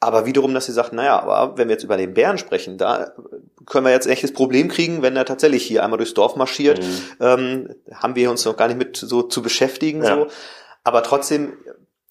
Aber 0.00 0.26
wiederum, 0.26 0.52
dass 0.52 0.66
sie 0.66 0.72
sagt, 0.72 0.92
naja, 0.92 1.20
aber 1.20 1.56
wenn 1.58 1.68
wir 1.68 1.74
jetzt 1.74 1.84
über 1.84 1.96
den 1.96 2.14
Bären 2.14 2.38
sprechen, 2.38 2.76
da 2.76 3.12
können 3.66 3.84
wir 3.84 3.92
jetzt 3.92 4.06
ein 4.06 4.12
echtes 4.12 4.32
Problem 4.32 4.68
kriegen, 4.68 5.02
wenn 5.02 5.16
er 5.16 5.24
tatsächlich 5.24 5.64
hier 5.64 5.84
einmal 5.84 5.98
durchs 5.98 6.14
Dorf 6.14 6.34
marschiert, 6.34 6.80
mhm. 6.80 7.00
ähm, 7.20 7.74
haben 7.92 8.16
wir 8.16 8.30
uns 8.30 8.44
noch 8.44 8.56
gar 8.56 8.66
nicht 8.66 8.78
mit 8.78 8.96
so 8.96 9.22
zu 9.22 9.42
beschäftigen. 9.42 10.02
Ja. 10.02 10.16
So. 10.16 10.26
Aber 10.82 11.02
trotzdem 11.02 11.52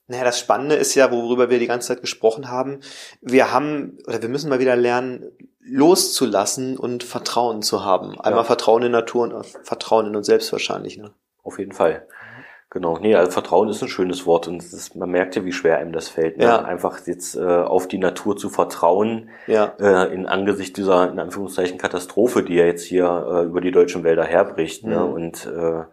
naja, 0.07 0.23
das 0.23 0.39
Spannende 0.39 0.75
ist 0.75 0.95
ja, 0.95 1.11
worüber 1.11 1.49
wir 1.49 1.59
die 1.59 1.67
ganze 1.67 1.89
Zeit 1.89 2.01
gesprochen 2.01 2.49
haben, 2.49 2.79
wir 3.21 3.51
haben, 3.51 3.97
oder 4.07 4.21
wir 4.21 4.29
müssen 4.29 4.49
mal 4.49 4.59
wieder 4.59 4.75
lernen, 4.75 5.31
loszulassen 5.61 6.77
und 6.77 7.03
Vertrauen 7.03 7.61
zu 7.61 7.83
haben. 7.83 8.19
Einmal 8.19 8.43
ja. 8.43 8.45
Vertrauen 8.45 8.83
in 8.83 8.91
Natur 8.93 9.23
und 9.23 9.45
Vertrauen 9.63 10.07
in 10.07 10.15
uns 10.15 10.27
selbst 10.27 10.51
wahrscheinlich. 10.53 10.97
Ne? 10.97 11.11
Auf 11.43 11.59
jeden 11.59 11.73
Fall. 11.73 12.07
Genau, 12.69 12.97
nee, 12.99 13.15
also 13.15 13.31
Vertrauen 13.31 13.69
ist 13.69 13.81
ein 13.81 13.87
schönes 13.87 14.25
Wort 14.25 14.47
und 14.47 14.61
ist, 14.61 14.95
man 14.95 15.09
merkt 15.09 15.37
ja, 15.37 15.45
wie 15.45 15.53
schwer 15.53 15.77
einem 15.77 15.93
das 15.93 16.09
fällt, 16.09 16.37
ne? 16.37 16.43
ja. 16.43 16.61
einfach 16.61 16.99
jetzt 17.07 17.35
äh, 17.37 17.41
auf 17.41 17.87
die 17.87 17.97
Natur 17.97 18.35
zu 18.35 18.49
vertrauen, 18.49 19.29
ja. 19.47 19.73
äh, 19.79 20.13
in 20.13 20.25
Angesicht 20.25 20.75
dieser, 20.75 21.09
in 21.09 21.17
Anführungszeichen, 21.17 21.77
Katastrophe, 21.77 22.43
die 22.43 22.55
ja 22.55 22.65
jetzt 22.65 22.83
hier 22.83 23.05
äh, 23.05 23.45
über 23.45 23.61
die 23.61 23.71
deutschen 23.71 24.03
Wälder 24.03 24.25
herbricht. 24.25 24.83
Ne? 24.83 24.95
Mhm. 24.95 25.01
Ne? 25.01 25.05
Und 25.05 25.45
äh, 25.45 25.85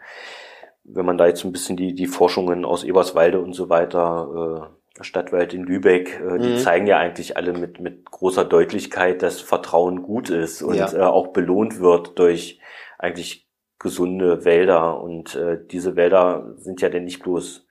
wenn 0.84 1.06
man 1.06 1.18
da 1.18 1.26
jetzt 1.26 1.44
ein 1.44 1.52
bisschen 1.52 1.76
die, 1.76 1.94
die 1.94 2.06
Forschungen 2.06 2.64
aus 2.64 2.84
Eberswalde 2.84 3.40
und 3.40 3.54
so 3.54 3.68
weiter, 3.68 4.70
äh, 4.70 5.02
Stadtwald 5.02 5.54
in 5.54 5.64
Lübeck, 5.64 6.20
äh, 6.20 6.38
die 6.38 6.50
mhm. 6.50 6.58
zeigen 6.58 6.86
ja 6.86 6.98
eigentlich 6.98 7.36
alle 7.36 7.52
mit, 7.52 7.80
mit 7.80 8.04
großer 8.04 8.44
Deutlichkeit, 8.44 9.22
dass 9.22 9.40
Vertrauen 9.40 10.02
gut 10.02 10.30
ist 10.30 10.62
und 10.62 10.76
ja. 10.76 10.92
äh, 10.92 11.00
auch 11.00 11.28
belohnt 11.28 11.80
wird 11.80 12.18
durch 12.18 12.60
eigentlich 12.98 13.48
gesunde 13.78 14.44
Wälder. 14.44 15.00
Und 15.00 15.34
äh, 15.34 15.58
diese 15.66 15.96
Wälder 15.96 16.54
sind 16.58 16.80
ja 16.80 16.90
denn 16.90 17.04
nicht 17.04 17.22
bloß 17.22 17.66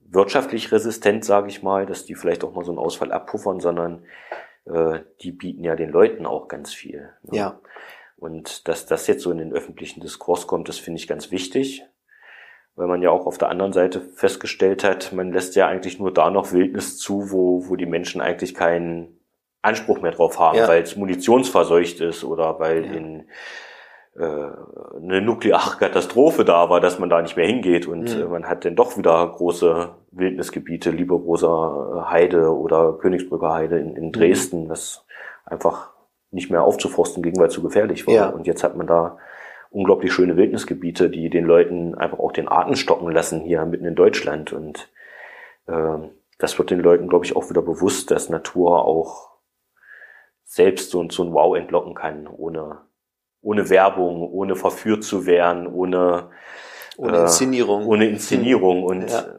wirtschaftlich 0.00 0.72
resistent, 0.72 1.24
sage 1.24 1.48
ich 1.48 1.62
mal, 1.62 1.86
dass 1.86 2.06
die 2.06 2.14
vielleicht 2.14 2.42
auch 2.42 2.54
mal 2.54 2.64
so 2.64 2.72
einen 2.72 2.78
Ausfall 2.78 3.12
abpuffern, 3.12 3.60
sondern 3.60 4.04
äh, 4.64 5.00
die 5.20 5.32
bieten 5.32 5.64
ja 5.64 5.76
den 5.76 5.90
Leuten 5.90 6.24
auch 6.24 6.48
ganz 6.48 6.72
viel. 6.72 7.10
Ne? 7.22 7.38
Ja. 7.38 7.60
Und 8.16 8.66
dass 8.66 8.86
das 8.86 9.06
jetzt 9.06 9.22
so 9.22 9.30
in 9.30 9.38
den 9.38 9.52
öffentlichen 9.52 10.00
Diskurs 10.00 10.46
kommt, 10.46 10.68
das 10.68 10.78
finde 10.78 10.98
ich 10.98 11.06
ganz 11.06 11.30
wichtig 11.30 11.84
weil 12.78 12.86
man 12.86 13.02
ja 13.02 13.10
auch 13.10 13.26
auf 13.26 13.38
der 13.38 13.50
anderen 13.50 13.72
Seite 13.72 14.00
festgestellt 14.00 14.84
hat, 14.84 15.12
man 15.12 15.32
lässt 15.32 15.56
ja 15.56 15.66
eigentlich 15.66 15.98
nur 15.98 16.14
da 16.14 16.30
noch 16.30 16.52
Wildnis 16.52 16.96
zu, 16.96 17.32
wo, 17.32 17.68
wo 17.68 17.76
die 17.76 17.86
Menschen 17.86 18.20
eigentlich 18.20 18.54
keinen 18.54 19.18
Anspruch 19.62 20.00
mehr 20.00 20.12
drauf 20.12 20.38
haben, 20.38 20.58
ja. 20.58 20.68
weil 20.68 20.82
es 20.82 20.96
munitionsverseucht 20.96 22.00
ist 22.00 22.22
oder 22.22 22.60
weil 22.60 22.86
ja. 22.86 22.92
in 22.92 23.28
äh, 24.16 24.22
eine 24.96 25.20
nukleare 25.20 25.76
Katastrophe 25.76 26.44
da 26.44 26.70
war, 26.70 26.80
dass 26.80 27.00
man 27.00 27.10
da 27.10 27.20
nicht 27.20 27.36
mehr 27.36 27.46
hingeht 27.46 27.88
und 27.88 28.16
mhm. 28.16 28.22
äh, 28.22 28.24
man 28.26 28.48
hat 28.48 28.64
dann 28.64 28.76
doch 28.76 28.96
wieder 28.96 29.26
große 29.26 29.90
Wildnisgebiete, 30.12 30.90
Liebergroßer 30.90 32.06
Heide 32.10 32.56
oder 32.56 32.92
Königsbrücker 32.92 33.52
Heide 33.52 33.78
in, 33.78 33.96
in 33.96 34.06
mhm. 34.06 34.12
Dresden, 34.12 34.64
mhm. 34.64 34.68
was 34.70 35.04
einfach 35.44 35.90
nicht 36.30 36.50
mehr 36.50 36.62
aufzuforsten 36.62 37.22
ging, 37.24 37.36
weil 37.38 37.48
es 37.48 37.54
zu 37.54 37.62
gefährlich 37.62 38.06
war. 38.06 38.14
Ja. 38.14 38.28
Und 38.28 38.46
jetzt 38.46 38.62
hat 38.62 38.76
man 38.76 38.86
da 38.86 39.18
unglaublich 39.70 40.12
schöne 40.12 40.36
Wildnisgebiete, 40.36 41.10
die 41.10 41.30
den 41.30 41.44
Leuten 41.44 41.94
einfach 41.94 42.18
auch 42.18 42.32
den 42.32 42.48
Atem 42.48 42.74
stocken 42.74 43.10
lassen 43.10 43.42
hier 43.42 43.64
mitten 43.64 43.84
in 43.84 43.94
Deutschland. 43.94 44.52
Und 44.52 44.90
äh, 45.66 45.98
das 46.38 46.58
wird 46.58 46.70
den 46.70 46.80
Leuten, 46.80 47.08
glaube 47.08 47.24
ich, 47.24 47.36
auch 47.36 47.50
wieder 47.50 47.62
bewusst, 47.62 48.10
dass 48.10 48.28
Natur 48.28 48.84
auch 48.84 49.30
selbst 50.44 50.90
so, 50.90 51.06
so 51.10 51.24
ein 51.24 51.32
Wow 51.32 51.56
entlocken 51.56 51.94
kann, 51.94 52.26
ohne, 52.26 52.78
ohne 53.42 53.68
Werbung, 53.68 54.30
ohne 54.30 54.56
verführt 54.56 55.04
zu 55.04 55.26
werden, 55.26 55.66
ohne, 55.66 56.30
ohne 56.96 57.18
Inszenierung. 57.18 57.82
Äh, 57.82 57.86
ohne 57.86 58.08
Inszenierung. 58.08 58.82
Und 58.82 59.10
ja. 59.10 59.38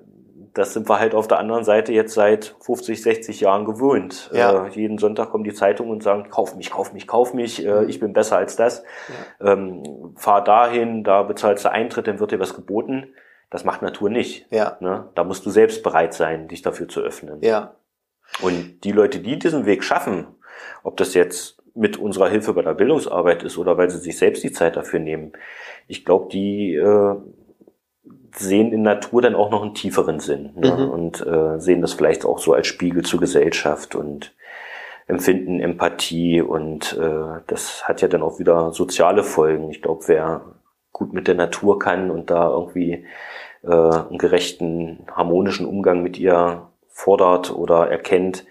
Das 0.53 0.73
sind 0.73 0.89
wir 0.89 0.99
halt 0.99 1.15
auf 1.15 1.27
der 1.27 1.39
anderen 1.39 1.63
Seite 1.63 1.93
jetzt 1.93 2.13
seit 2.13 2.55
50, 2.61 3.01
60 3.01 3.39
Jahren 3.41 3.65
gewöhnt. 3.65 4.29
Ja. 4.33 4.65
Äh, 4.65 4.69
jeden 4.69 4.97
Sonntag 4.97 5.29
kommen 5.29 5.43
die 5.43 5.53
Zeitungen 5.53 5.91
und 5.91 6.03
sagen, 6.03 6.29
kauf 6.29 6.55
mich, 6.55 6.69
kauf 6.71 6.93
mich, 6.93 7.07
kauf 7.07 7.33
mich, 7.33 7.65
äh, 7.65 7.85
ich 7.85 7.99
bin 7.99 8.13
besser 8.13 8.37
als 8.37 8.55
das. 8.55 8.83
Ja. 9.39 9.53
Ähm, 9.53 10.13
fahr 10.15 10.43
dahin, 10.43 11.03
da 11.03 11.23
bezahlst 11.23 11.65
du 11.65 11.71
Eintritt, 11.71 12.07
dann 12.07 12.19
wird 12.19 12.31
dir 12.31 12.39
was 12.39 12.55
geboten. 12.55 13.13
Das 13.49 13.63
macht 13.63 13.81
Natur 13.81 14.09
nicht. 14.09 14.47
Ja. 14.51 14.77
Ne? 14.79 15.09
Da 15.15 15.23
musst 15.23 15.45
du 15.45 15.49
selbst 15.49 15.83
bereit 15.83 16.13
sein, 16.13 16.47
dich 16.47 16.61
dafür 16.61 16.87
zu 16.87 17.01
öffnen. 17.01 17.39
Ja. 17.41 17.75
Und 18.41 18.83
die 18.83 18.91
Leute, 18.91 19.19
die 19.19 19.39
diesen 19.39 19.65
Weg 19.65 19.83
schaffen, 19.83 20.27
ob 20.83 20.97
das 20.97 21.13
jetzt 21.13 21.57
mit 21.73 21.97
unserer 21.97 22.29
Hilfe 22.29 22.53
bei 22.53 22.61
der 22.61 22.73
Bildungsarbeit 22.73 23.43
ist 23.43 23.57
oder 23.57 23.77
weil 23.77 23.89
sie 23.89 23.99
sich 23.99 24.17
selbst 24.17 24.43
die 24.43 24.51
Zeit 24.51 24.75
dafür 24.75 24.99
nehmen, 24.99 25.33
ich 25.87 26.05
glaube, 26.05 26.29
die 26.31 26.75
äh, 26.75 27.15
sehen 28.35 28.71
in 28.71 28.81
Natur 28.81 29.21
dann 29.21 29.35
auch 29.35 29.51
noch 29.51 29.61
einen 29.61 29.73
tieferen 29.73 30.19
Sinn 30.19 30.51
ne? 30.55 30.71
mhm. 30.71 30.89
und 30.89 31.25
äh, 31.25 31.59
sehen 31.59 31.81
das 31.81 31.93
vielleicht 31.93 32.25
auch 32.25 32.39
so 32.39 32.53
als 32.53 32.67
Spiegel 32.67 33.03
zur 33.03 33.19
Gesellschaft 33.19 33.95
und 33.95 34.33
empfinden 35.07 35.59
Empathie 35.59 36.41
und 36.41 36.97
äh, 36.97 37.41
das 37.47 37.87
hat 37.87 38.01
ja 38.01 38.07
dann 38.07 38.21
auch 38.21 38.39
wieder 38.39 38.71
soziale 38.71 39.23
Folgen. 39.23 39.71
Ich 39.71 39.81
glaube, 39.81 40.03
wer 40.07 40.41
gut 40.93 41.13
mit 41.13 41.27
der 41.27 41.35
Natur 41.35 41.79
kann 41.79 42.11
und 42.11 42.29
da 42.29 42.49
irgendwie 42.49 43.05
äh, 43.63 43.71
einen 43.71 44.17
gerechten, 44.17 45.07
harmonischen 45.11 45.65
Umgang 45.65 46.03
mit 46.03 46.19
ihr 46.19 46.69
fordert 46.89 47.51
oder 47.55 47.89
erkennt, 47.89 48.45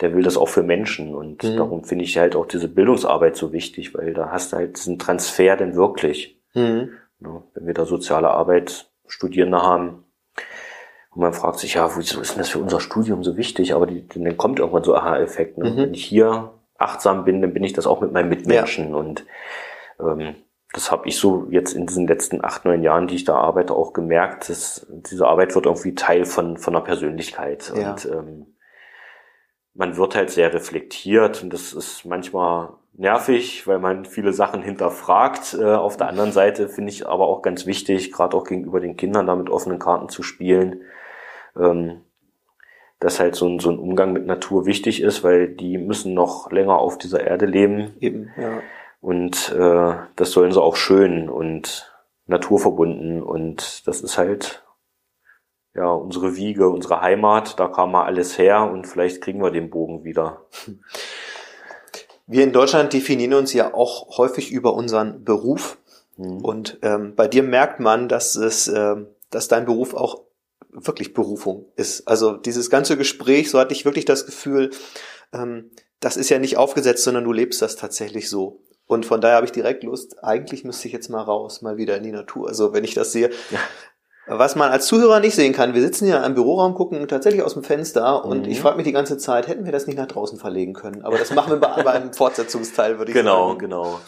der 0.00 0.14
will 0.14 0.22
das 0.22 0.36
auch 0.36 0.48
für 0.48 0.62
Menschen. 0.62 1.14
Und 1.14 1.44
mhm. 1.44 1.56
darum 1.56 1.84
finde 1.84 2.04
ich 2.04 2.18
halt 2.18 2.34
auch 2.34 2.46
diese 2.46 2.68
Bildungsarbeit 2.68 3.36
so 3.36 3.52
wichtig, 3.52 3.94
weil 3.94 4.14
da 4.14 4.30
hast 4.30 4.52
du 4.52 4.56
halt 4.56 4.78
diesen 4.78 4.98
Transfer 4.98 5.56
denn 5.56 5.76
wirklich. 5.76 6.40
Mhm. 6.54 6.90
Ja, 7.20 7.42
wenn 7.54 7.66
wir 7.66 7.74
da 7.74 7.84
soziale 7.84 8.30
Arbeit 8.30 8.89
Studierende 9.10 9.62
haben, 9.62 10.04
und 11.12 11.22
man 11.22 11.32
fragt 11.32 11.58
sich, 11.58 11.74
ja, 11.74 11.90
wieso 11.96 12.20
ist 12.20 12.32
denn 12.32 12.38
das 12.38 12.50
für 12.50 12.60
unser 12.60 12.80
Studium 12.80 13.24
so 13.24 13.36
wichtig? 13.36 13.74
Aber 13.74 13.86
die, 13.86 14.06
dann 14.06 14.36
kommt 14.36 14.60
irgendwann 14.60 14.84
so 14.84 14.94
Aha-Effekt. 14.94 15.58
Ne? 15.58 15.70
Mhm. 15.70 15.76
Wenn 15.76 15.94
ich 15.94 16.04
hier 16.04 16.52
achtsam 16.78 17.24
bin, 17.24 17.42
dann 17.42 17.52
bin 17.52 17.64
ich 17.64 17.72
das 17.72 17.86
auch 17.86 18.00
mit 18.00 18.12
meinen 18.12 18.28
Mitmenschen. 18.28 18.90
Ja. 18.90 18.96
Und 18.96 19.26
ähm, 19.98 20.36
das 20.72 20.92
habe 20.92 21.08
ich 21.08 21.18
so 21.18 21.48
jetzt 21.50 21.72
in 21.72 21.86
diesen 21.86 22.06
letzten 22.06 22.44
acht, 22.44 22.64
neun 22.64 22.84
Jahren, 22.84 23.08
die 23.08 23.16
ich 23.16 23.24
da 23.24 23.34
arbeite, 23.34 23.74
auch 23.74 23.92
gemerkt, 23.92 24.48
dass 24.48 24.86
diese 24.88 25.26
Arbeit 25.26 25.54
wird 25.56 25.66
irgendwie 25.66 25.96
Teil 25.96 26.24
von, 26.24 26.56
von 26.56 26.76
einer 26.76 26.84
Persönlichkeit. 26.84 27.72
Ja. 27.74 27.90
Und 27.90 28.04
ähm, 28.06 28.46
man 29.74 29.96
wird 29.96 30.14
halt 30.14 30.30
sehr 30.30 30.54
reflektiert 30.54 31.42
und 31.42 31.52
das 31.52 31.72
ist 31.72 32.04
manchmal 32.04 32.74
nervig, 32.92 33.66
weil 33.66 33.78
man 33.78 34.04
viele 34.04 34.32
Sachen 34.32 34.62
hinterfragt. 34.62 35.56
Äh, 35.58 35.74
auf 35.74 35.96
der 35.96 36.08
anderen 36.08 36.32
Seite 36.32 36.68
finde 36.68 36.92
ich 36.92 37.06
aber 37.06 37.26
auch 37.26 37.42
ganz 37.42 37.66
wichtig, 37.66 38.12
gerade 38.12 38.36
auch 38.36 38.44
gegenüber 38.44 38.80
den 38.80 38.96
Kindern, 38.96 39.26
da 39.26 39.36
mit 39.36 39.50
offenen 39.50 39.78
Karten 39.78 40.08
zu 40.08 40.22
spielen. 40.22 40.82
Ähm, 41.58 42.02
dass 43.00 43.18
halt 43.18 43.34
so 43.34 43.48
ein, 43.48 43.58
so 43.58 43.70
ein 43.70 43.78
Umgang 43.78 44.12
mit 44.12 44.26
Natur 44.26 44.66
wichtig 44.66 45.02
ist, 45.02 45.24
weil 45.24 45.48
die 45.48 45.78
müssen 45.78 46.12
noch 46.12 46.52
länger 46.52 46.78
auf 46.78 46.98
dieser 46.98 47.26
Erde 47.26 47.46
leben. 47.46 47.94
Eben, 47.98 48.30
ja. 48.36 48.60
Und 49.00 49.50
äh, 49.52 49.94
das 50.16 50.32
sollen 50.32 50.52
sie 50.52 50.60
auch 50.60 50.76
schön 50.76 51.30
und 51.30 51.90
naturverbunden. 52.26 53.22
Und 53.22 53.86
das 53.88 54.02
ist 54.02 54.18
halt 54.18 54.64
ja 55.74 55.90
unsere 55.90 56.36
Wiege, 56.36 56.68
unsere 56.68 57.00
Heimat. 57.00 57.58
Da 57.58 57.68
kam 57.68 57.92
mal 57.92 58.04
alles 58.04 58.36
her 58.36 58.70
und 58.70 58.86
vielleicht 58.86 59.22
kriegen 59.22 59.42
wir 59.42 59.50
den 59.50 59.70
Bogen 59.70 60.04
wieder. 60.04 60.46
Wir 62.30 62.44
in 62.44 62.52
Deutschland 62.52 62.92
definieren 62.92 63.34
uns 63.34 63.52
ja 63.52 63.74
auch 63.74 64.16
häufig 64.16 64.52
über 64.52 64.74
unseren 64.74 65.24
Beruf. 65.24 65.78
Mhm. 66.16 66.44
Und 66.44 66.78
ähm, 66.82 67.14
bei 67.16 67.26
dir 67.26 67.42
merkt 67.42 67.80
man, 67.80 68.08
dass 68.08 68.36
es, 68.36 68.68
äh, 68.68 68.96
dass 69.30 69.48
dein 69.48 69.64
Beruf 69.64 69.94
auch 69.94 70.22
wirklich 70.70 71.12
Berufung 71.12 71.66
ist. 71.74 72.06
Also 72.06 72.36
dieses 72.36 72.70
ganze 72.70 72.96
Gespräch, 72.96 73.50
so 73.50 73.58
hatte 73.58 73.74
ich 73.74 73.84
wirklich 73.84 74.04
das 74.04 74.26
Gefühl, 74.26 74.70
ähm, 75.32 75.72
das 75.98 76.16
ist 76.16 76.30
ja 76.30 76.38
nicht 76.38 76.56
aufgesetzt, 76.56 77.02
sondern 77.02 77.24
du 77.24 77.32
lebst 77.32 77.62
das 77.62 77.74
tatsächlich 77.74 78.30
so. 78.30 78.62
Und 78.86 79.06
von 79.06 79.20
daher 79.20 79.36
habe 79.36 79.46
ich 79.46 79.52
direkt 79.52 79.82
Lust, 79.82 80.22
eigentlich 80.22 80.62
müsste 80.62 80.86
ich 80.86 80.94
jetzt 80.94 81.08
mal 81.08 81.22
raus, 81.22 81.62
mal 81.62 81.78
wieder 81.78 81.96
in 81.96 82.04
die 82.04 82.12
Natur. 82.12 82.48
Also 82.48 82.72
wenn 82.72 82.84
ich 82.84 82.94
das 82.94 83.10
sehe. 83.10 83.30
Ja. 83.50 83.58
Was 84.32 84.54
man 84.54 84.70
als 84.70 84.86
Zuhörer 84.86 85.18
nicht 85.18 85.34
sehen 85.34 85.52
kann, 85.52 85.74
wir 85.74 85.80
sitzen 85.80 86.06
hier 86.06 86.22
im 86.22 86.34
Büroraum, 86.34 86.74
gucken 86.74 87.08
tatsächlich 87.08 87.42
aus 87.42 87.54
dem 87.54 87.64
Fenster 87.64 88.24
und 88.24 88.46
mhm. 88.46 88.52
ich 88.52 88.60
frage 88.60 88.76
mich 88.76 88.86
die 88.86 88.92
ganze 88.92 89.18
Zeit, 89.18 89.48
hätten 89.48 89.64
wir 89.64 89.72
das 89.72 89.88
nicht 89.88 89.96
nach 89.96 90.06
draußen 90.06 90.38
verlegen 90.38 90.72
können? 90.72 91.02
Aber 91.02 91.18
das 91.18 91.32
machen 91.32 91.50
wir 91.50 91.58
bei, 91.58 91.82
beim 91.84 92.12
Fortsetzungsteil, 92.12 92.98
würde 92.98 93.10
ich 93.10 93.16
genau, 93.16 93.48
sagen. 93.48 93.58
Genau, 93.58 93.82
genau. 93.82 94.00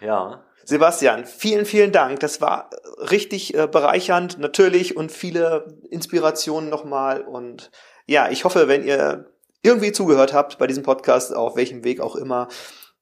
Ja. 0.00 0.40
Sebastian, 0.64 1.26
vielen, 1.26 1.66
vielen 1.66 1.92
Dank. 1.92 2.20
Das 2.20 2.40
war 2.40 2.70
richtig 3.10 3.54
äh, 3.54 3.66
bereichernd, 3.66 4.38
natürlich, 4.38 4.96
und 4.96 5.12
viele 5.12 5.66
Inspirationen 5.90 6.70
nochmal. 6.70 7.20
Und 7.20 7.70
ja, 8.06 8.30
ich 8.30 8.44
hoffe, 8.44 8.66
wenn 8.66 8.82
ihr 8.82 9.26
irgendwie 9.62 9.92
zugehört 9.92 10.32
habt 10.32 10.56
bei 10.58 10.66
diesem 10.66 10.84
Podcast, 10.84 11.36
auf 11.36 11.56
welchem 11.56 11.84
Weg 11.84 12.00
auch 12.00 12.16
immer, 12.16 12.48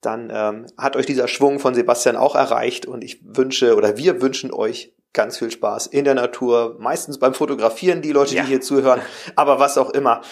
dann 0.01 0.31
ähm, 0.33 0.67
hat 0.77 0.97
euch 0.97 1.07
dieser 1.07 1.29
Schwung 1.29 1.61
von 1.61 1.75
Sebastian 1.75 2.17
auch 2.17 2.35
erreicht 2.35 2.87
und 2.87 3.03
ich 3.05 3.21
wünsche 3.23 3.77
oder 3.77 3.97
wir 3.97 4.21
wünschen 4.21 4.53
euch 4.53 4.93
ganz 5.13 5.39
viel 5.39 5.51
Spaß 5.51 5.87
in 5.87 6.05
der 6.05 6.15
Natur, 6.15 6.77
meistens 6.79 7.19
beim 7.19 7.35
Fotografieren, 7.35 8.03
die 8.03 8.13
Leute, 8.13 8.35
ja. 8.35 8.43
die 8.43 8.49
hier 8.49 8.61
zuhören, 8.61 9.01
aber 9.37 9.59
was 9.59 9.79
auch 9.79 9.91
immer. 9.91 10.23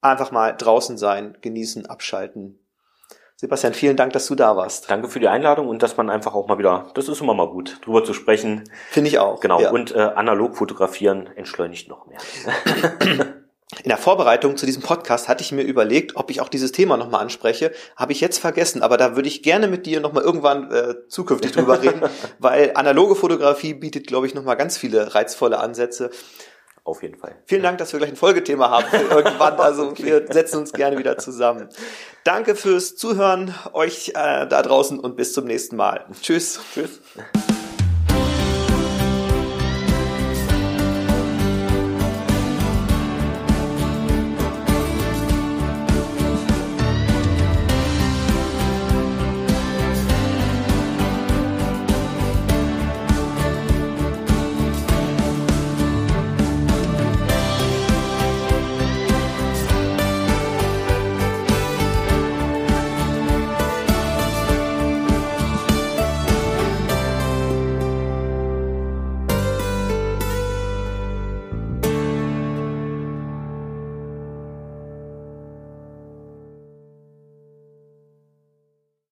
Einfach 0.00 0.32
mal 0.32 0.52
draußen 0.52 0.98
sein, 0.98 1.38
genießen, 1.40 1.86
abschalten. 1.86 2.58
Sebastian, 3.36 3.74
vielen 3.74 3.96
Dank, 3.96 4.12
dass 4.12 4.26
du 4.26 4.34
da 4.34 4.56
warst. 4.56 4.90
Danke 4.90 5.08
für 5.08 5.18
die 5.18 5.28
Einladung 5.28 5.68
und 5.68 5.82
dass 5.82 5.96
man 5.96 6.08
einfach 6.08 6.34
auch 6.34 6.46
mal 6.46 6.58
wieder, 6.58 6.90
das 6.94 7.08
ist 7.08 7.20
immer 7.20 7.34
mal 7.34 7.48
gut, 7.48 7.78
drüber 7.84 8.04
zu 8.04 8.12
sprechen. 8.12 8.64
Finde 8.90 9.08
ich 9.08 9.18
auch. 9.18 9.40
Genau. 9.40 9.60
Ja. 9.60 9.70
Und 9.70 9.94
äh, 9.94 9.98
analog 9.98 10.56
fotografieren 10.56 11.26
entschleunigt 11.34 11.88
noch 11.88 12.06
mehr. 12.06 12.18
In 13.84 13.90
der 13.90 13.98
Vorbereitung 13.98 14.56
zu 14.56 14.64
diesem 14.64 14.82
Podcast 14.82 15.28
hatte 15.28 15.44
ich 15.44 15.52
mir 15.52 15.60
überlegt, 15.60 16.16
ob 16.16 16.30
ich 16.30 16.40
auch 16.40 16.48
dieses 16.48 16.72
Thema 16.72 16.96
nochmal 16.96 17.20
anspreche. 17.20 17.70
Habe 17.96 18.12
ich 18.12 18.20
jetzt 18.22 18.38
vergessen, 18.38 18.82
aber 18.82 18.96
da 18.96 19.14
würde 19.14 19.28
ich 19.28 19.42
gerne 19.42 19.68
mit 19.68 19.84
dir 19.84 20.00
nochmal 20.00 20.22
irgendwann 20.22 20.72
äh, 20.72 20.94
zukünftig 21.08 21.52
drüber 21.52 21.82
reden, 21.82 22.00
weil 22.38 22.72
analoge 22.76 23.14
Fotografie 23.14 23.74
bietet, 23.74 24.06
glaube 24.06 24.26
ich, 24.26 24.34
nochmal 24.34 24.56
ganz 24.56 24.78
viele 24.78 25.14
reizvolle 25.14 25.58
Ansätze. 25.58 26.08
Auf 26.82 27.02
jeden 27.02 27.18
Fall. 27.18 27.36
Vielen 27.44 27.62
Dank, 27.62 27.76
dass 27.76 27.92
wir 27.92 27.98
gleich 27.98 28.10
ein 28.10 28.16
Folgethema 28.16 28.70
haben 28.70 28.86
irgendwann. 29.10 29.60
Also 29.60 29.82
okay. 29.88 30.04
wir 30.06 30.32
setzen 30.32 30.60
uns 30.60 30.72
gerne 30.72 30.96
wieder 30.96 31.18
zusammen. 31.18 31.68
Danke 32.24 32.56
fürs 32.56 32.96
Zuhören, 32.96 33.54
euch 33.74 34.12
äh, 34.14 34.46
da 34.46 34.62
draußen 34.62 34.98
und 34.98 35.14
bis 35.14 35.34
zum 35.34 35.44
nächsten 35.44 35.76
Mal. 35.76 36.06
Tschüss. 36.22 36.58
Tschüss. 36.72 37.00